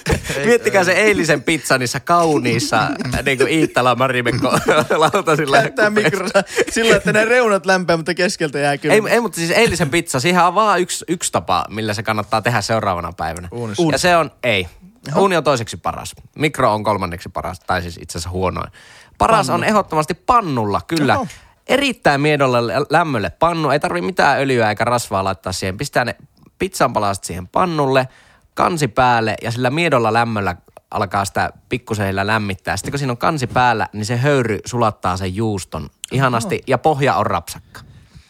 [0.45, 2.89] Miettikää se eilisen pizza niissä kauniissa
[3.25, 4.51] niin kuin Iittala Marimekko
[4.97, 5.61] lautasilla.
[5.61, 8.95] Käyttää mikrossa sillä, että ne reunat lämpää, mutta keskeltä jää kyllä.
[8.95, 12.41] Ei, ei, mutta siis eilisen pizza, siihen on vaan yksi, yksi tapa, millä se kannattaa
[12.41, 13.47] tehdä seuraavana päivänä.
[13.51, 13.83] Uunissa.
[13.91, 14.67] Ja se on, ei.
[15.15, 16.15] Uuni on toiseksi paras.
[16.35, 18.71] Mikro on kolmanneksi paras, tai siis itse asiassa huonoin.
[19.17, 21.15] Paras on ehdottomasti pannulla, kyllä.
[21.15, 21.27] Oho.
[21.67, 23.69] Erittäin miedolle lä- lämmölle pannu.
[23.69, 25.77] Ei tarvi mitään öljyä eikä rasvaa laittaa siihen.
[25.77, 26.15] Pistää ne
[26.59, 28.07] pizzan palaset siihen pannulle,
[28.53, 30.55] kansi päälle ja sillä miedolla lämmöllä
[30.91, 32.77] alkaa sitä pikkusen heillä lämmittää.
[32.77, 37.15] Sitten kun siinä on kansi päällä, niin se höyry sulattaa sen juuston ihanasti ja pohja
[37.15, 37.81] on rapsakka.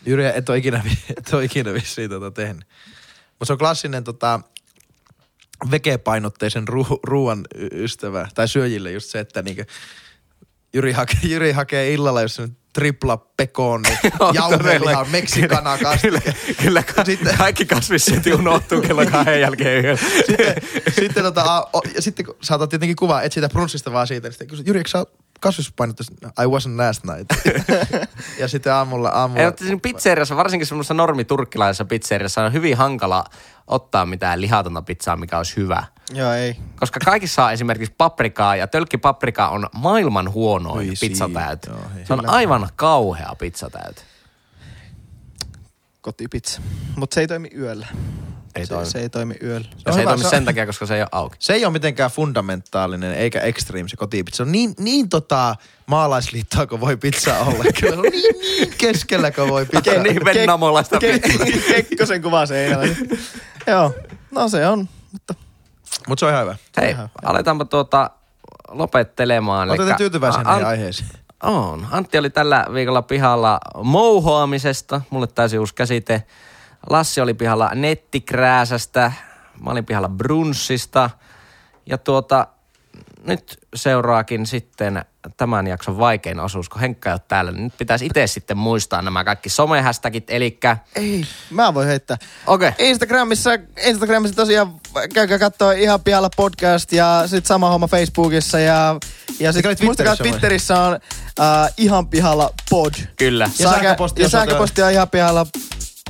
[0.06, 0.84] Jyri, et ole ikinä,
[1.18, 2.68] et ole ikinä vissiin tota tehnyt.
[3.30, 4.40] Mutta se on klassinen tota,
[5.72, 9.64] vegepainotteisen ru- ruoan ystävä, tai syöjille just se, että niinku,
[10.74, 13.90] Jyri, hake, Jyri hakee illalla jos on tripla pekoni,
[14.20, 15.06] On jauheliha, todella.
[15.12, 16.36] meksikana Kyllä, kastike.
[16.64, 20.02] kyllä ka- Sitten- kaikki kasvissyönti unohtuu kello kahden jälkeen yöllä.
[20.28, 20.56] sitten,
[20.96, 24.34] sitten, tota, o, ja sitten kun saatat tietenkin kuvaa, et siitä brunssista vaan siitä, niin
[24.34, 25.06] sitten kysyt, Jyri, eikö sä
[25.42, 26.18] kasvispainotteisen?
[26.24, 27.58] I wasn't last night.
[28.40, 29.42] ja sitten aamulla, aamulla.
[29.42, 33.24] Ei, mutta siinä pizzeriassa, varsinkin semmoisessa normiturkkilaisessa pizzeriassa on hyvin hankala
[33.68, 35.84] ottaa mitään lihatonta pizzaa, mikä olisi hyvä.
[36.14, 36.56] Joo, ei.
[36.80, 41.66] Koska kaikissa on esimerkiksi paprikaa ja tölkkipaprika on maailman huonoin Oi pizzatäyt.
[41.68, 42.06] joo, hei.
[42.06, 44.06] Se on aivan kauhea pizzatäyt.
[46.02, 46.62] Kotipizza.
[46.96, 47.88] Mutta se ei toimi yöllä.
[48.56, 48.90] Ei se, toimi.
[48.90, 49.68] se ei toimi yöllä.
[49.72, 51.36] Ja on se ei hyvä, toimi se on- sen takia, koska se ei ole auki.
[51.40, 54.38] Se ei ole mitenkään fundamentaalinen eikä extreme se kotipizza.
[54.38, 57.64] Se on niin, niin tota maalaisliittoa kuin voi pizza olla.
[57.80, 59.92] Kyllä se on niin, niin keskellä kuin voi pizza.
[59.92, 62.96] Ke- niin vennamolaista Ke- Kekkosen kuva seinällä.
[63.68, 63.94] Joo,
[64.32, 64.90] no se on.
[65.12, 65.34] Mutta
[66.08, 66.56] Mutta se on ihan hyvä.
[66.82, 68.10] Hei, aletaanpa tuota
[68.70, 69.70] lopettelemaan.
[69.70, 71.10] Olette Elikkä- tyytyväisiä An- aiheisiin?
[71.44, 71.88] On.
[71.92, 75.02] Antti oli tällä viikolla pihalla mouhoamisesta.
[75.10, 76.24] Mulle täysin uusi käsite.
[76.90, 79.12] Lassi oli pihalla nettikrääsästä.
[79.64, 81.10] Mä olin pihalla brunssista.
[81.86, 82.48] Ja tuota,
[83.24, 85.06] nyt seuraakin sitten
[85.38, 89.02] tämän jakson vaikein osuus, kun Henkka ei ole täällä, niin nyt pitäisi itse sitten muistaa
[89.02, 90.60] nämä kaikki somehästäkit, eli
[90.96, 92.18] Ei, mä voin heittää.
[92.48, 92.70] okei.
[92.70, 92.86] Okay.
[92.88, 93.50] Instagramissa,
[93.86, 94.74] Instagramissa tosiaan
[95.14, 98.96] käykää katsoa ihan pihalla podcast ja sitten sama homma Facebookissa ja,
[99.40, 100.32] ja sitten muistakaa Twitterissä vai?
[100.32, 100.94] Twitterissä on
[101.68, 102.94] uh, ihan pihalla pod.
[103.18, 103.44] Kyllä.
[103.60, 105.46] Ja sähkö- sähköposti ja osoite on- sähköposti on ihan pihalla,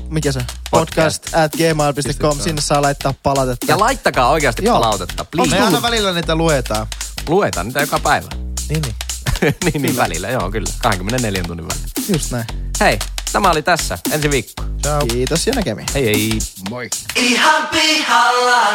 [0.10, 0.40] mikä se?
[0.72, 3.66] Podcast at gmail.com, sinne saa laittaa palautetta.
[3.70, 4.80] Ja laittakaa oikeasti Joo.
[4.80, 5.24] palautetta.
[5.24, 5.60] Me Please.
[5.60, 6.88] aina välillä niitä luetaan.
[7.28, 8.28] Luetaan niitä joka päivä.
[8.70, 8.96] Niin, niin.
[9.66, 10.70] niin, niin välillä, joo kyllä.
[10.82, 11.88] 24 tunnin välillä.
[12.14, 12.46] Just näin.
[12.80, 13.00] Hei,
[13.32, 13.98] tämä oli tässä.
[14.12, 14.64] Ensi viikko.
[14.82, 15.06] Ciao.
[15.06, 15.88] Kiitos ja näkemiin.
[15.94, 16.40] Hei hei.
[16.70, 16.90] Moi.
[17.16, 18.74] Ihan pihalla.